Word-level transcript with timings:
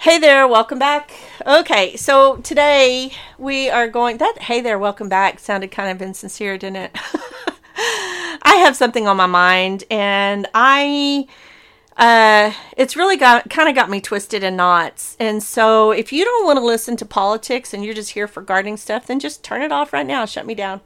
Hey 0.00 0.16
there, 0.16 0.48
welcome 0.48 0.78
back. 0.78 1.12
Okay, 1.46 1.94
so 1.94 2.36
today 2.38 3.12
we 3.36 3.68
are 3.68 3.86
going. 3.86 4.16
That 4.16 4.38
hey 4.40 4.62
there, 4.62 4.78
welcome 4.78 5.10
back 5.10 5.38
sounded 5.38 5.70
kind 5.70 5.90
of 5.90 6.00
insincere, 6.00 6.56
didn't 6.56 6.76
it? 6.76 6.90
I 7.76 8.62
have 8.64 8.76
something 8.76 9.06
on 9.06 9.18
my 9.18 9.26
mind, 9.26 9.84
and 9.90 10.48
I. 10.54 11.26
Uh, 11.98 12.54
it's 12.78 12.96
really 12.96 13.18
got 13.18 13.50
kind 13.50 13.68
of 13.68 13.74
got 13.74 13.90
me 13.90 14.00
twisted 14.00 14.42
in 14.42 14.56
knots. 14.56 15.18
And 15.20 15.42
so, 15.42 15.90
if 15.90 16.14
you 16.14 16.24
don't 16.24 16.46
want 16.46 16.58
to 16.58 16.64
listen 16.64 16.96
to 16.96 17.04
politics 17.04 17.74
and 17.74 17.84
you're 17.84 17.92
just 17.92 18.12
here 18.12 18.26
for 18.26 18.40
gardening 18.40 18.78
stuff, 18.78 19.06
then 19.06 19.20
just 19.20 19.44
turn 19.44 19.60
it 19.60 19.70
off 19.70 19.92
right 19.92 20.06
now. 20.06 20.24
Shut 20.24 20.46
me 20.46 20.54
down. 20.54 20.80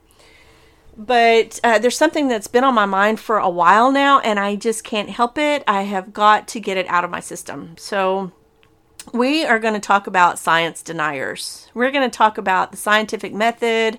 But 0.96 1.60
uh, 1.62 1.78
there's 1.78 1.96
something 1.96 2.26
that's 2.26 2.48
been 2.48 2.64
on 2.64 2.74
my 2.74 2.86
mind 2.86 3.20
for 3.20 3.38
a 3.38 3.48
while 3.48 3.92
now, 3.92 4.18
and 4.18 4.40
I 4.40 4.56
just 4.56 4.82
can't 4.82 5.10
help 5.10 5.38
it. 5.38 5.62
I 5.68 5.82
have 5.82 6.12
got 6.12 6.48
to 6.48 6.58
get 6.58 6.76
it 6.76 6.88
out 6.88 7.04
of 7.04 7.12
my 7.12 7.20
system. 7.20 7.76
So, 7.78 8.32
we 9.12 9.44
are 9.44 9.58
going 9.58 9.74
to 9.74 9.80
talk 9.80 10.06
about 10.06 10.38
science 10.38 10.82
deniers. 10.82 11.68
We're 11.74 11.90
going 11.90 12.08
to 12.08 12.16
talk 12.16 12.38
about 12.38 12.70
the 12.70 12.76
scientific 12.76 13.34
method 13.34 13.98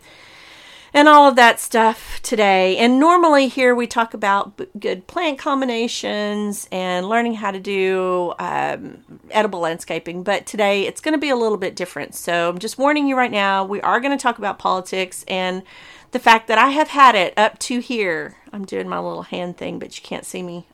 and 0.94 1.10
all 1.10 1.28
of 1.28 1.36
that 1.36 1.60
stuff 1.60 2.22
today. 2.24 2.78
And 2.78 3.00
normally, 3.00 3.50
here 3.50 3.76
we 3.76 3.86
talk 3.86 4.14
about 4.14 4.62
good 4.80 5.08
plant 5.08 5.38
combinations 5.38 6.70
and 6.72 7.10
learning 7.10 7.36
how 7.36 7.52
to 7.52 7.60
do 7.60 8.34
um, 8.40 9.04
edible 9.30 9.60
landscaping. 9.60 10.24
But 10.24 10.46
today, 10.46 10.88
it's 10.88 11.02
going 11.02 11.14
to 11.14 11.20
be 11.20 11.30
a 11.30 11.36
little 11.36 11.58
bit 11.58 11.76
different. 11.76 12.16
So, 12.16 12.50
I'm 12.50 12.60
just 12.60 12.78
warning 12.78 13.08
you 13.08 13.18
right 13.18 13.32
now, 13.32 13.66
we 13.66 13.82
are 13.82 14.00
going 14.00 14.18
to 14.18 14.22
talk 14.22 14.38
about 14.38 14.58
politics 14.58 15.26
and 15.28 15.64
the 16.12 16.20
fact 16.20 16.48
that 16.48 16.58
I 16.58 16.70
have 16.70 16.88
had 16.88 17.14
it 17.14 17.34
up 17.38 17.60
to 17.60 17.80
here. 17.80 18.38
I'm 18.54 18.64
doing 18.64 18.88
my 18.88 19.00
little 19.00 19.24
hand 19.24 19.58
thing, 19.58 19.80
but 19.80 19.98
you 19.98 20.02
can't 20.02 20.26
see 20.26 20.42
me 20.42 20.66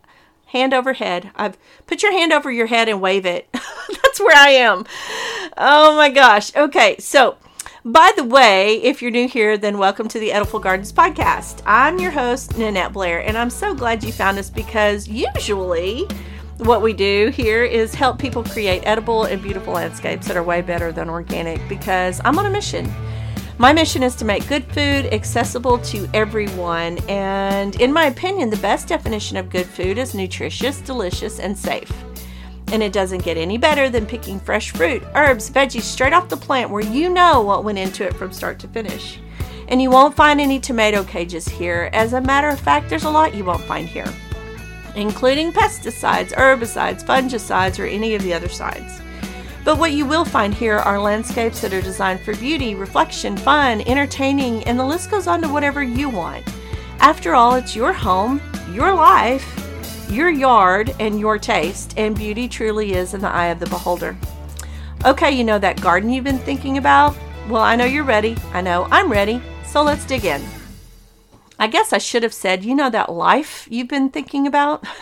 hand 0.52 0.74
over 0.74 0.92
head. 0.94 1.32
I've 1.36 1.58
put 1.88 2.04
your 2.04 2.12
hand 2.12 2.34
over 2.34 2.52
your 2.52 2.68
head 2.68 2.90
and 2.90 3.00
wave 3.00 3.26
it. 3.26 3.48
That's 3.54 4.20
where 4.20 4.36
I 4.36 4.50
am. 4.50 4.86
Oh 5.58 5.96
my 5.96 6.10
gosh. 6.10 6.54
Okay, 6.54 6.98
so 7.00 7.38
by 7.86 8.12
the 8.18 8.26
way, 8.26 8.76
if 8.84 9.02
you're 9.02 9.12
new 9.12 9.30
here, 9.30 9.58
then 9.58 9.78
welcome 9.78 10.10
to 10.10 10.20
the 10.20 10.34
Edible 10.34 10.60
Gardens 10.60 10.92
podcast. 10.92 11.62
I'm 11.66 12.00
your 12.00 12.12
host, 12.12 12.58
Nanette 12.58 12.92
Blair, 12.92 13.26
and 13.26 13.38
I'm 13.38 13.50
so 13.50 13.74
glad 13.74 14.04
you 14.04 14.12
found 14.12 14.38
us 14.38 14.50
because 14.50 15.08
usually 15.08 16.06
what 16.58 16.82
we 16.82 16.92
do 16.92 17.30
here 17.34 17.64
is 17.64 17.96
help 17.96 18.20
people 18.20 18.44
create 18.44 18.84
edible 18.86 19.24
and 19.24 19.42
beautiful 19.42 19.74
landscapes 19.74 20.28
that 20.28 20.36
are 20.36 20.44
way 20.44 20.62
better 20.62 20.92
than 20.92 21.10
organic 21.10 21.66
because 21.70 22.20
I'm 22.26 22.38
on 22.38 22.46
a 22.46 22.50
mission. 22.50 22.92
My 23.62 23.74
mission 23.74 24.02
is 24.02 24.16
to 24.16 24.26
make 24.26 24.48
good 24.48 24.66
food 24.74 25.14
accessible 25.14 25.78
to 25.78 26.10
everyone, 26.16 26.98
and 27.08 27.80
in 27.80 27.94
my 27.94 28.06
opinion, 28.06 28.50
the 28.50 28.58
best 28.58 28.88
definition 28.88 29.38
of 29.38 29.52
good 29.52 29.68
food 29.68 30.00
is 30.00 30.16
nutritious, 30.16 30.82
delicious, 30.82 31.40
and 31.40 31.56
safe. 31.56 31.94
And 32.72 32.82
it 32.82 32.92
doesn't 32.92 33.24
get 33.24 33.38
any 33.38 33.60
better 33.60 33.88
than 33.88 34.08
picking 34.08 34.40
fresh 34.40 34.72
fruit, 34.72 35.04
herbs, 35.14 35.52
veggies 35.52 35.84
straight 35.84 36.12
off 36.12 36.28
the 36.28 36.38
plant 36.38 36.72
where 36.72 36.84
you 36.84 37.08
know 37.08 37.42
what 37.42 37.64
went 37.64 37.78
into 37.78 38.04
it 38.04 38.16
from 38.16 38.32
start 38.32 38.58
to 38.62 38.68
finish. 38.68 39.20
And 39.68 39.80
you 39.80 39.92
won't 39.92 40.16
find 40.16 40.42
any 40.42 40.60
tomato 40.60 41.04
cages 41.04 41.48
here. 41.48 41.92
As 41.94 42.14
a 42.14 42.22
matter 42.22 42.50
of 42.50 42.60
fact, 42.60 42.90
there's 42.90 43.04
a 43.04 43.12
lot 43.12 43.36
you 43.36 43.46
won't 43.46 43.62
find 43.66 43.88
here, 43.88 44.12
including 44.96 45.54
pesticides, 45.54 46.34
herbicides, 46.34 47.06
fungicides, 47.06 47.78
or 47.78 47.86
any 47.86 48.16
of 48.16 48.24
the 48.24 48.34
other 48.34 48.50
sides. 48.50 49.01
But 49.64 49.78
what 49.78 49.92
you 49.92 50.06
will 50.06 50.26
find 50.26 50.54
here 50.54 50.78
are 50.78 51.00
landscapes 51.00 51.62
that 51.62 51.74
are 51.74 51.82
designed 51.82 52.22
for 52.22 52.36
beauty, 52.36 52.74
reflection, 52.74 53.38
fun, 53.38 53.82
entertaining, 53.82 54.64
and 54.64 54.80
the 54.80 54.86
list 54.86 55.12
goes 55.12 55.28
on 55.28 55.42
to 55.44 55.50
whatever 55.50 55.84
you 55.84 56.10
want. 56.10 56.44
After 57.00 57.36
all, 57.36 57.56
it's 57.56 57.76
your 57.76 57.94
home, 57.94 58.42
your 58.72 58.94
life, 58.94 59.46
your 60.10 60.32
yard, 60.32 60.96
and 61.00 61.20
your 61.20 61.38
taste, 61.38 61.94
and 61.96 62.16
beauty 62.16 62.48
truly 62.48 62.94
is 62.94 63.14
in 63.14 63.22
the 63.22 63.30
eye 63.30 63.48
of 63.48 63.60
the 63.60 63.68
beholder. 63.68 64.18
Okay, 65.06 65.32
you 65.32 65.44
know 65.44 65.60
that 65.60 65.80
garden 65.80 66.10
you've 66.10 66.24
been 66.24 66.40
thinking 66.40 66.78
about? 66.78 67.16
Well, 67.48 67.62
I 67.62 67.76
know 67.76 67.86
you're 67.86 68.04
ready. 68.04 68.38
I 68.54 68.62
know 68.62 68.88
I'm 68.90 69.12
ready. 69.12 69.42
So 69.66 69.84
let's 69.84 70.06
dig 70.06 70.26
in. 70.26 70.42
I 71.60 71.68
guess 71.68 71.94
I 71.94 72.00
should 72.00 72.24
have 72.24 72.34
said, 72.34 72.64
you 72.66 72.74
know 72.74 72.90
that 72.90 73.12
life 73.12 73.68
you've 73.70 73.88
been 73.88 74.10
thinking 74.10 74.48
about? 74.48 74.84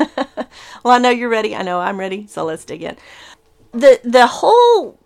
well, 0.83 0.93
I 0.93 0.97
know 0.97 1.09
you're 1.09 1.29
ready. 1.29 1.55
I 1.55 1.61
know 1.61 1.79
I'm 1.79 1.97
ready. 1.97 2.27
So 2.27 2.43
let's 2.43 2.65
dig 2.65 2.83
in 2.83 2.97
the 3.71 3.99
the 4.03 4.27
whole 4.27 4.99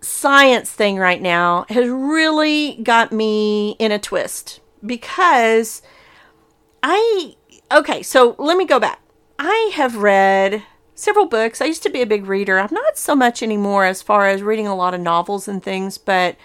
science 0.00 0.70
thing 0.70 0.96
right 0.96 1.20
now 1.20 1.66
has 1.68 1.88
really 1.88 2.78
got 2.82 3.12
me 3.12 3.76
in 3.78 3.92
a 3.92 3.98
twist 3.98 4.60
because 4.84 5.82
I 6.82 7.34
okay, 7.72 8.02
so 8.02 8.34
let 8.38 8.56
me 8.56 8.64
go 8.64 8.78
back. 8.78 9.00
I 9.38 9.70
have 9.74 9.96
read 9.96 10.62
several 10.94 11.26
books. 11.26 11.60
I 11.60 11.66
used 11.66 11.82
to 11.84 11.90
be 11.90 12.02
a 12.02 12.06
big 12.06 12.26
reader. 12.26 12.58
I'm 12.58 12.72
not 12.72 12.98
so 12.98 13.14
much 13.14 13.42
anymore 13.42 13.84
as 13.84 14.02
far 14.02 14.28
as 14.28 14.42
reading 14.42 14.66
a 14.66 14.74
lot 14.74 14.94
of 14.94 15.00
novels 15.00 15.46
and 15.46 15.62
things, 15.62 15.98
but 15.98 16.36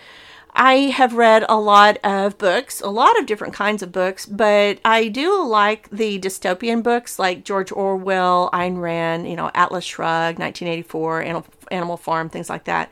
I 0.55 0.75
have 0.75 1.13
read 1.15 1.45
a 1.49 1.59
lot 1.59 1.97
of 2.03 2.37
books, 2.37 2.79
a 2.79 2.89
lot 2.89 3.19
of 3.19 3.25
different 3.25 3.55
kinds 3.55 3.81
of 3.81 3.91
books, 3.91 4.25
but 4.27 4.79
I 4.85 5.07
do 5.07 5.43
like 5.43 5.89
the 5.89 6.19
dystopian 6.19 6.83
books 6.83 7.17
like 7.17 7.43
George 7.43 7.71
Orwell, 7.71 8.51
Ayn 8.53 8.79
Rand, 8.79 9.27
you 9.27 9.35
know, 9.35 9.49
Atlas 9.55 9.83
Shrugged, 9.83 10.37
1984, 10.37 11.23
Animal, 11.23 11.45
Animal 11.71 11.97
Farm, 11.97 12.29
things 12.29 12.49
like 12.49 12.65
that. 12.65 12.91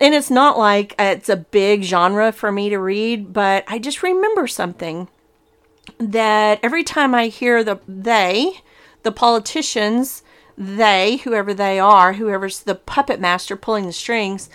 And 0.00 0.12
it's 0.12 0.30
not 0.30 0.58
like 0.58 0.94
it's 0.98 1.28
a 1.28 1.36
big 1.36 1.82
genre 1.82 2.32
for 2.32 2.50
me 2.50 2.68
to 2.70 2.78
read, 2.78 3.32
but 3.32 3.64
I 3.68 3.78
just 3.78 4.02
remember 4.02 4.48
something 4.48 5.08
that 5.98 6.58
every 6.62 6.82
time 6.82 7.14
I 7.14 7.28
hear 7.28 7.62
the 7.62 7.78
they, 7.86 8.60
the 9.04 9.12
politicians, 9.12 10.24
they, 10.58 11.18
whoever 11.18 11.54
they 11.54 11.78
are, 11.78 12.14
whoever's 12.14 12.60
the 12.60 12.74
puppet 12.74 13.20
master 13.20 13.56
pulling 13.56 13.86
the 13.86 13.92
strings, 13.92 14.50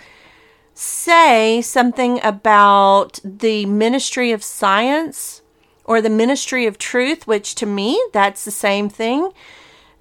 say 0.74 1.60
something 1.62 2.20
about 2.22 3.20
the 3.24 3.66
ministry 3.66 4.32
of 4.32 4.42
science 4.42 5.42
or 5.84 6.00
the 6.00 6.10
ministry 6.10 6.66
of 6.66 6.78
truth, 6.78 7.26
which 7.26 7.54
to 7.56 7.66
me 7.66 8.02
that's 8.12 8.44
the 8.44 8.50
same 8.50 8.88
thing, 8.88 9.30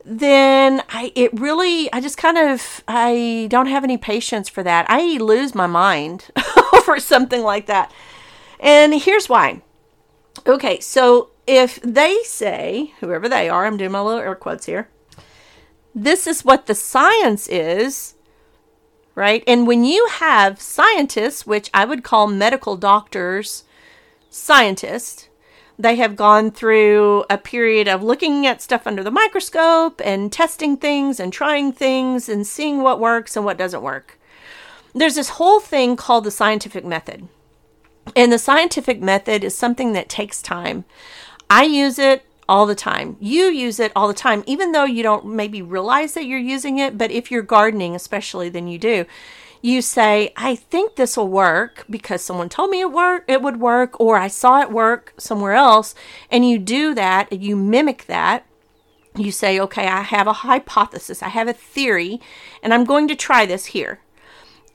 then 0.05 0.81
I 0.89 1.11
it 1.15 1.37
really 1.39 1.91
I 1.93 2.01
just 2.01 2.17
kind 2.17 2.37
of 2.37 2.83
I 2.87 3.47
don't 3.49 3.67
have 3.67 3.83
any 3.83 3.97
patience 3.97 4.49
for 4.49 4.63
that. 4.63 4.85
I 4.89 5.17
lose 5.17 5.53
my 5.53 5.67
mind 5.67 6.29
over 6.73 6.99
something 6.99 7.41
like 7.41 7.67
that. 7.67 7.91
And 8.59 8.93
here's 8.93 9.27
why. 9.27 9.61
Okay, 10.47 10.79
so 10.79 11.29
if 11.45 11.81
they 11.81 12.17
say, 12.23 12.93
whoever 12.99 13.27
they 13.27 13.49
are, 13.49 13.65
I'm 13.65 13.77
doing 13.77 13.91
my 13.91 14.01
little 14.01 14.21
air 14.21 14.35
quotes 14.35 14.65
here, 14.65 14.89
this 15.93 16.25
is 16.25 16.45
what 16.45 16.67
the 16.67 16.75
science 16.75 17.47
is, 17.47 18.15
right? 19.15 19.43
And 19.47 19.67
when 19.67 19.83
you 19.83 20.07
have 20.11 20.61
scientists, 20.61 21.45
which 21.45 21.69
I 21.73 21.85
would 21.85 22.03
call 22.03 22.27
medical 22.27 22.77
doctors 22.77 23.63
scientists, 24.29 25.27
they 25.77 25.95
have 25.95 26.15
gone 26.15 26.51
through 26.51 27.25
a 27.29 27.37
period 27.37 27.87
of 27.87 28.03
looking 28.03 28.45
at 28.45 28.61
stuff 28.61 28.85
under 28.85 29.03
the 29.03 29.11
microscope 29.11 29.99
and 30.03 30.31
testing 30.31 30.77
things 30.77 31.19
and 31.19 31.33
trying 31.33 31.71
things 31.71 32.29
and 32.29 32.45
seeing 32.45 32.81
what 32.81 32.99
works 32.99 33.35
and 33.35 33.45
what 33.45 33.57
doesn't 33.57 33.81
work. 33.81 34.19
There's 34.93 35.15
this 35.15 35.29
whole 35.29 35.59
thing 35.59 35.95
called 35.95 36.23
the 36.23 36.31
scientific 36.31 36.85
method. 36.85 37.27
And 38.15 38.31
the 38.31 38.39
scientific 38.39 39.01
method 39.01 39.43
is 39.43 39.55
something 39.55 39.93
that 39.93 40.09
takes 40.09 40.41
time. 40.41 40.85
I 41.49 41.63
use 41.63 41.97
it 41.97 42.25
all 42.51 42.65
the 42.65 42.75
time. 42.75 43.15
You 43.21 43.45
use 43.45 43.79
it 43.79 43.93
all 43.95 44.09
the 44.09 44.13
time, 44.13 44.43
even 44.45 44.73
though 44.73 44.83
you 44.83 45.03
don't 45.03 45.25
maybe 45.25 45.61
realize 45.61 46.15
that 46.15 46.25
you're 46.25 46.37
using 46.37 46.79
it. 46.79 46.97
But 46.97 47.09
if 47.09 47.31
you're 47.31 47.43
gardening, 47.43 47.95
especially, 47.95 48.49
then 48.49 48.67
you 48.67 48.77
do. 48.77 49.05
You 49.61 49.81
say, 49.81 50.33
I 50.35 50.55
think 50.55 50.95
this 50.95 51.15
will 51.15 51.29
work 51.29 51.85
because 51.89 52.21
someone 52.21 52.49
told 52.49 52.69
me 52.69 52.81
it 52.81 52.91
work 52.91 53.23
it 53.29 53.41
would 53.41 53.61
work, 53.61 53.97
or 54.01 54.17
I 54.17 54.27
saw 54.27 54.59
it 54.59 54.69
work 54.69 55.13
somewhere 55.17 55.53
else, 55.53 55.95
and 56.29 56.47
you 56.47 56.59
do 56.59 56.93
that, 56.93 57.31
you 57.31 57.55
mimic 57.55 58.05
that. 58.07 58.45
You 59.15 59.31
say, 59.31 59.57
okay, 59.57 59.87
I 59.87 60.01
have 60.01 60.27
a 60.27 60.33
hypothesis, 60.33 61.23
I 61.23 61.29
have 61.29 61.47
a 61.47 61.53
theory, 61.53 62.19
and 62.61 62.73
I'm 62.73 62.83
going 62.83 63.07
to 63.07 63.15
try 63.15 63.45
this 63.45 63.67
here 63.67 64.01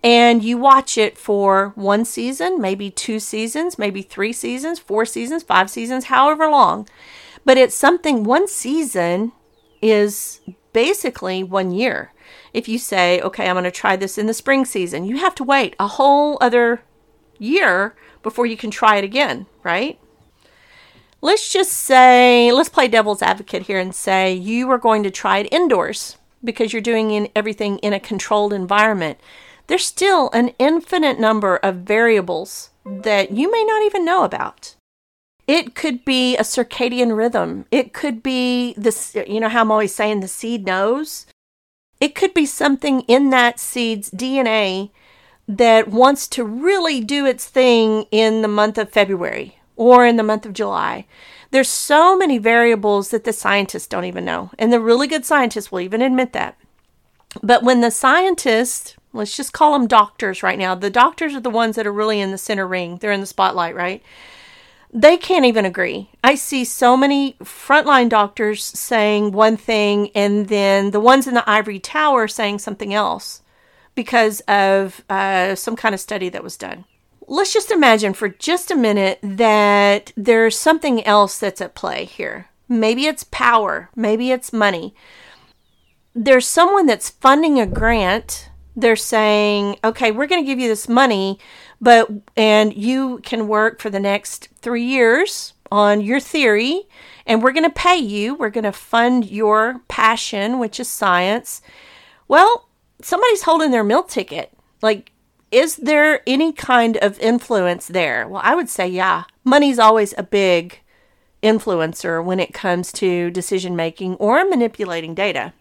and 0.03 0.45
you 0.45 0.57
watch 0.57 0.97
it 0.97 1.19
for 1.19 1.73
one 1.75 2.05
season, 2.05 2.61
maybe 2.61 2.91
two 2.91 3.19
seasons, 3.19 3.77
maybe 3.79 4.03
three 4.03 4.33
seasons, 4.33 4.79
four 4.79 5.05
seasons, 5.05 5.43
five 5.43 5.69
seasons, 5.69 6.05
however 6.05 6.49
long. 6.49 6.87
But 7.47 7.57
it's 7.57 7.77
something, 7.77 8.25
one 8.25 8.49
season 8.49 9.31
is 9.81 10.41
basically 10.73 11.45
one 11.45 11.71
year. 11.71 12.13
If 12.53 12.69
you 12.69 12.77
say, 12.77 13.21
okay, 13.21 13.49
I'm 13.49 13.55
going 13.55 13.65
to 13.65 13.71
try 13.71 13.95
this 13.95 14.19
in 14.19 14.27
the 14.27 14.35
spring 14.35 14.65
season, 14.65 15.05
you 15.05 15.19
have 15.19 15.35
to 15.37 15.45
wait 15.45 15.77
a 15.79 15.87
whole 15.87 16.39
other 16.41 16.83
year 17.39 17.95
before 18.25 18.47
you 18.47 18.57
can 18.57 18.73
try 18.73 18.97
it 18.97 19.05
again, 19.05 19.47
right? 19.63 19.99
Let's 21.21 21.51
just 21.51 21.71
say, 21.71 22.51
let's 22.51 22.69
play 22.69 22.89
devil's 22.89 23.23
advocate 23.23 23.63
here 23.63 23.79
and 23.79 23.95
say 23.95 24.35
you 24.35 24.69
are 24.71 24.79
going 24.79 25.05
to 25.05 25.11
try 25.11 25.39
it 25.39 25.53
indoors 25.53 26.19
because 26.43 26.73
you're 26.73 26.83
doing 26.83 27.13
in 27.13 27.29
everything 27.37 27.79
in 27.79 27.93
a 27.93 28.01
controlled 28.01 28.53
environment. 28.53 29.19
There's 29.69 29.87
still 29.87 30.31
an 30.33 30.49
infinite 30.59 31.21
number 31.21 31.57
of 31.59 31.77
variables 31.77 32.71
that 32.85 33.31
you 33.31 33.53
may 33.53 33.65
not 33.65 33.83
even 33.85 34.05
know 34.05 34.25
about. 34.25 34.75
It 35.47 35.75
could 35.75 36.05
be 36.05 36.37
a 36.37 36.43
circadian 36.43 37.17
rhythm. 37.17 37.67
It 37.71 37.93
could 37.93 38.23
be 38.23 38.75
this, 38.77 39.15
you 39.27 39.39
know, 39.39 39.49
how 39.49 39.61
I'm 39.61 39.71
always 39.71 39.95
saying 39.95 40.21
the 40.21 40.29
seed 40.29 40.65
knows. 40.65 41.27
It 42.01 42.15
could 42.15 42.35
be 42.35 42.47
something 42.47 43.03
in 43.03 43.31
that 43.31 43.61
seed's 43.61 44.11
DNA 44.11 44.91
that 45.49 45.89
wants 45.89 46.27
to 46.29 46.45
really 46.45 47.01
do 47.01 47.25
its 47.27 47.47
thing 47.47 48.07
in 48.11 48.43
the 48.43 48.49
month 48.49 48.77
of 48.77 48.91
February 48.91 49.59
or 49.77 50.05
in 50.05 50.17
the 50.17 50.23
month 50.23 50.45
of 50.45 50.53
July. 50.53 51.07
There's 51.53 51.69
so 51.69 52.17
many 52.17 52.39
variables 52.39 53.11
that 53.11 53.25
the 53.25 53.33
scientists 53.33 53.87
don't 53.87 54.05
even 54.05 54.25
know. 54.25 54.51
And 54.59 54.73
the 54.73 54.81
really 54.81 55.07
good 55.07 55.25
scientists 55.25 55.71
will 55.71 55.81
even 55.81 56.03
admit 56.03 56.33
that. 56.33 56.59
But 57.43 57.63
when 57.63 57.83
the 57.83 57.91
scientists, 57.91 58.97
let's 59.13 59.37
just 59.37 59.53
call 59.53 59.73
them 59.73 59.87
doctors 59.87 60.43
right 60.43 60.59
now, 60.59 60.75
the 60.75 60.91
doctors 60.91 61.35
are 61.35 61.41
the 61.41 61.51
ones 61.51 61.77
that 61.77 61.87
are 61.87 61.93
really 61.93 62.21
in 62.21 62.31
the 62.31 62.39
center 62.39 62.67
ring, 62.67 62.99
they're 62.99 63.13
in 63.13 63.21
the 63.21 63.27
spotlight, 63.27 63.75
right? 63.75 64.03
They 64.93 65.17
can't 65.17 65.45
even 65.45 65.65
agree. 65.65 66.11
I 66.23 66.35
see 66.37 66.65
so 66.65 66.97
many 66.97 67.35
frontline 67.43 68.09
doctors 68.09 68.65
saying 68.65 69.33
one 69.33 69.57
thing 69.57 70.11
and 70.15 70.49
then 70.49 70.91
the 70.91 71.01
ones 71.01 71.27
in 71.27 71.35
the 71.35 71.49
ivory 71.49 71.79
tower 71.79 72.29
saying 72.29 72.61
something 72.61 72.95
else 72.95 73.43
because 73.95 74.41
of 74.43 75.05
uh, 75.11 75.55
some 75.55 75.77
kind 75.77 75.95
of 75.95 76.01
study 76.01 76.29
that 76.29 76.45
was 76.45 76.57
done. 76.57 76.85
Let's 77.29 77.53
just 77.53 77.71
imagine 77.71 78.15
for 78.15 78.29
just 78.29 78.71
a 78.71 78.77
minute 78.77 79.19
that 79.23 80.13
there's 80.17 80.57
something 80.57 81.05
else 81.05 81.39
that's 81.39 81.61
at 81.61 81.75
play 81.75 82.05
here. 82.05 82.49
Maybe 82.69 83.07
it's 83.07 83.25
power, 83.25 83.91
maybe 83.97 84.31
it's 84.31 84.53
money 84.53 84.95
there's 86.17 86.49
someone 86.49 86.87
that's 86.87 87.11
funding 87.11 87.61
a 87.61 87.67
grant. 87.67 88.49
They're 88.77 88.95
saying, 88.95 89.79
okay, 89.83 90.13
we're 90.13 90.27
going 90.27 90.45
to 90.45 90.47
give 90.47 90.61
you 90.61 90.69
this 90.69 90.89
money, 90.89 91.39
but, 91.81 92.11
and 92.37 92.75
you 92.77 93.21
can 93.23 93.49
work 93.49 93.81
for 93.81 93.89
the 93.89 93.99
next 93.99 94.51
three 94.61 94.85
years 94.85 95.55
on 95.73 96.03
your 96.03 96.21
theory, 96.21 96.83
and 97.27 97.43
we're 97.43 97.53
going 97.53 97.65
to 97.65 97.71
pay 97.71 97.97
you. 97.97 98.35
We're 98.35 98.51
going 98.51 98.65
to 98.65 98.73
fund 98.73 99.31
your 99.31 99.81
passion, 99.89 100.59
which 100.59 100.79
is 100.79 100.89
science. 100.89 101.63
Well, 102.29 102.69
somebody's 103.01 103.43
holding 103.43 103.71
their 103.71 103.83
meal 103.83 104.03
ticket. 104.03 104.53
Like, 104.83 105.13
is 105.51 105.77
there 105.77 106.21
any 106.27 106.53
kind 106.53 106.99
of 106.99 107.19
influence 107.19 107.87
there? 107.87 108.29
Well, 108.29 108.43
I 108.45 108.55
would 108.55 108.69
say, 108.69 108.87
yeah. 108.89 109.25
Money's 109.43 109.79
always 109.79 110.13
a 110.19 110.23
big 110.23 110.81
influencer 111.43 112.23
when 112.23 112.41
it 112.41 112.53
comes 112.53 112.93
to 112.93 113.31
decision 113.31 113.75
making 113.75 114.17
or 114.17 114.45
manipulating 114.45 115.15
data. 115.15 115.53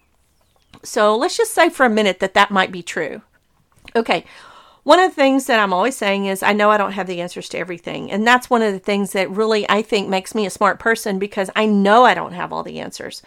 So 0.85 1.15
let's 1.15 1.37
just 1.37 1.53
say 1.53 1.69
for 1.69 1.85
a 1.85 1.89
minute 1.89 2.19
that 2.19 2.33
that 2.33 2.51
might 2.51 2.71
be 2.71 2.83
true. 2.83 3.21
Okay. 3.95 4.25
One 4.83 4.99
of 4.99 5.09
the 5.09 5.15
things 5.15 5.47
that 5.47 5.59
I'm 5.59 5.73
always 5.73 5.97
saying 5.97 6.27
is 6.27 6.43
I 6.43 6.53
know 6.53 6.69
I 6.69 6.77
don't 6.77 6.91
have 6.91 7.07
the 7.07 7.19
answers 7.19 7.49
to 7.49 7.57
everything. 7.57 8.11
And 8.11 8.25
that's 8.25 8.49
one 8.51 8.61
of 8.61 8.71
the 8.71 8.79
things 8.79 9.13
that 9.13 9.31
really 9.31 9.67
I 9.67 9.81
think 9.81 10.07
makes 10.07 10.35
me 10.35 10.45
a 10.45 10.51
smart 10.51 10.79
person 10.79 11.17
because 11.17 11.49
I 11.55 11.65
know 11.65 12.05
I 12.05 12.13
don't 12.13 12.33
have 12.33 12.53
all 12.53 12.61
the 12.61 12.79
answers. 12.79 13.23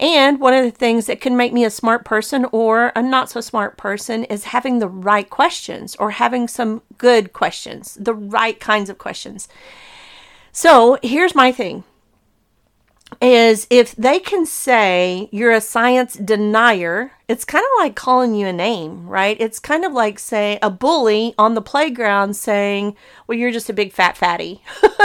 And 0.00 0.40
one 0.40 0.54
of 0.54 0.64
the 0.64 0.70
things 0.70 1.06
that 1.06 1.20
can 1.20 1.36
make 1.36 1.52
me 1.52 1.64
a 1.64 1.70
smart 1.70 2.04
person 2.04 2.46
or 2.52 2.90
a 2.96 3.02
not 3.02 3.30
so 3.30 3.40
smart 3.40 3.76
person 3.76 4.24
is 4.24 4.44
having 4.44 4.78
the 4.78 4.88
right 4.88 5.28
questions 5.28 5.94
or 5.96 6.12
having 6.12 6.48
some 6.48 6.82
good 6.96 7.32
questions, 7.34 7.98
the 8.00 8.14
right 8.14 8.58
kinds 8.58 8.88
of 8.88 8.98
questions. 8.98 9.46
So 10.52 10.98
here's 11.02 11.34
my 11.34 11.52
thing 11.52 11.84
is 13.20 13.66
if 13.70 13.94
they 13.96 14.18
can 14.18 14.46
say 14.46 15.28
you're 15.30 15.52
a 15.52 15.60
science 15.60 16.14
denier, 16.14 17.12
it's 17.28 17.44
kind 17.44 17.64
of 17.64 17.82
like 17.84 17.94
calling 17.94 18.34
you 18.34 18.46
a 18.46 18.52
name, 18.52 19.06
right? 19.06 19.36
It's 19.40 19.58
kind 19.58 19.84
of 19.84 19.92
like 19.92 20.18
say 20.18 20.58
a 20.62 20.70
bully 20.70 21.34
on 21.38 21.54
the 21.54 21.62
playground 21.62 22.34
saying, 22.34 22.96
"Well, 23.26 23.38
you're 23.38 23.50
just 23.50 23.70
a 23.70 23.74
big 23.74 23.92
fat 23.92 24.16
fatty," 24.16 24.62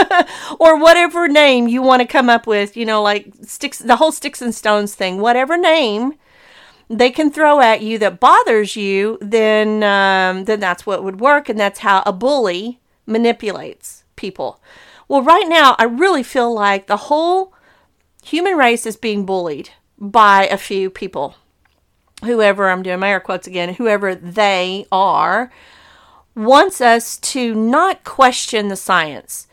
or 0.60 0.78
whatever 0.78 1.28
name 1.28 1.68
you 1.68 1.82
want 1.82 2.02
to 2.02 2.08
come 2.08 2.30
up 2.30 2.46
with. 2.46 2.76
You 2.76 2.86
know, 2.86 3.02
like 3.02 3.32
sticks, 3.42 3.78
the 3.78 3.96
whole 3.96 4.12
sticks 4.12 4.42
and 4.42 4.54
stones 4.54 4.94
thing. 4.94 5.20
Whatever 5.20 5.56
name 5.56 6.14
they 6.88 7.10
can 7.10 7.30
throw 7.30 7.60
at 7.60 7.82
you 7.82 7.98
that 7.98 8.20
bothers 8.20 8.76
you, 8.76 9.18
then 9.20 9.82
um, 9.82 10.44
then 10.44 10.60
that's 10.60 10.86
what 10.86 11.02
would 11.02 11.20
work, 11.20 11.48
and 11.48 11.58
that's 11.58 11.80
how 11.80 12.02
a 12.06 12.12
bully 12.12 12.80
manipulates 13.06 14.04
people. 14.16 14.60
Well, 15.08 15.22
right 15.22 15.46
now, 15.48 15.76
I 15.78 15.84
really 15.84 16.22
feel 16.22 16.52
like 16.52 16.86
the 16.86 16.96
whole 16.96 17.52
human 18.26 18.56
race 18.56 18.86
is 18.86 18.96
being 18.96 19.24
bullied 19.24 19.70
by 19.98 20.46
a 20.48 20.58
few 20.58 20.90
people. 20.90 21.36
Whoever, 22.24 22.68
I'm 22.68 22.82
doing 22.82 23.00
my 23.00 23.10
air 23.10 23.20
quotes 23.20 23.46
again, 23.46 23.74
whoever 23.74 24.14
they 24.14 24.86
are, 24.90 25.52
wants 26.34 26.80
us 26.80 27.18
to 27.18 27.54
not 27.54 28.04
question 28.04 28.68
the 28.68 28.76
science. 28.76 29.46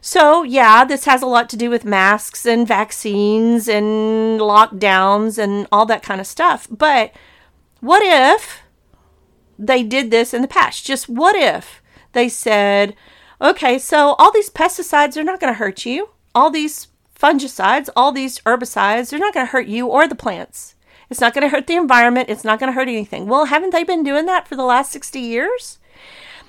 So, 0.00 0.42
yeah, 0.42 0.84
this 0.84 1.04
has 1.04 1.22
a 1.22 1.26
lot 1.26 1.48
to 1.50 1.56
do 1.56 1.70
with 1.70 1.84
masks 1.84 2.46
and 2.46 2.66
vaccines 2.66 3.68
and 3.68 4.40
lockdowns 4.40 5.38
and 5.38 5.66
all 5.70 5.86
that 5.86 6.02
kind 6.02 6.20
of 6.20 6.26
stuff. 6.26 6.66
But 6.70 7.12
what 7.80 8.02
if 8.04 8.62
they 9.58 9.82
did 9.82 10.10
this 10.10 10.32
in 10.34 10.42
the 10.42 10.48
past? 10.48 10.84
Just 10.84 11.08
what 11.08 11.36
if 11.36 11.82
they 12.12 12.28
said, 12.28 12.94
okay, 13.40 13.78
so 13.78 14.14
all 14.18 14.32
these 14.32 14.50
pesticides 14.50 15.16
are 15.16 15.24
not 15.24 15.40
going 15.40 15.52
to 15.52 15.58
hurt 15.58 15.86
you. 15.86 16.10
All 16.34 16.50
these 16.50 16.88
fungicides, 17.22 17.88
all 17.94 18.12
these 18.12 18.40
herbicides, 18.40 19.10
they're 19.10 19.20
not 19.20 19.34
going 19.34 19.46
to 19.46 19.52
hurt 19.52 19.66
you 19.66 19.86
or 19.86 20.08
the 20.08 20.14
plants. 20.14 20.74
It's 21.08 21.20
not 21.20 21.34
going 21.34 21.42
to 21.42 21.48
hurt 21.48 21.66
the 21.66 21.76
environment. 21.76 22.30
It's 22.30 22.44
not 22.44 22.58
going 22.58 22.68
to 22.68 22.74
hurt 22.74 22.88
anything. 22.88 23.26
Well, 23.26 23.44
haven't 23.44 23.70
they 23.70 23.84
been 23.84 24.02
doing 24.02 24.26
that 24.26 24.48
for 24.48 24.56
the 24.56 24.64
last 24.64 24.90
60 24.92 25.20
years? 25.20 25.78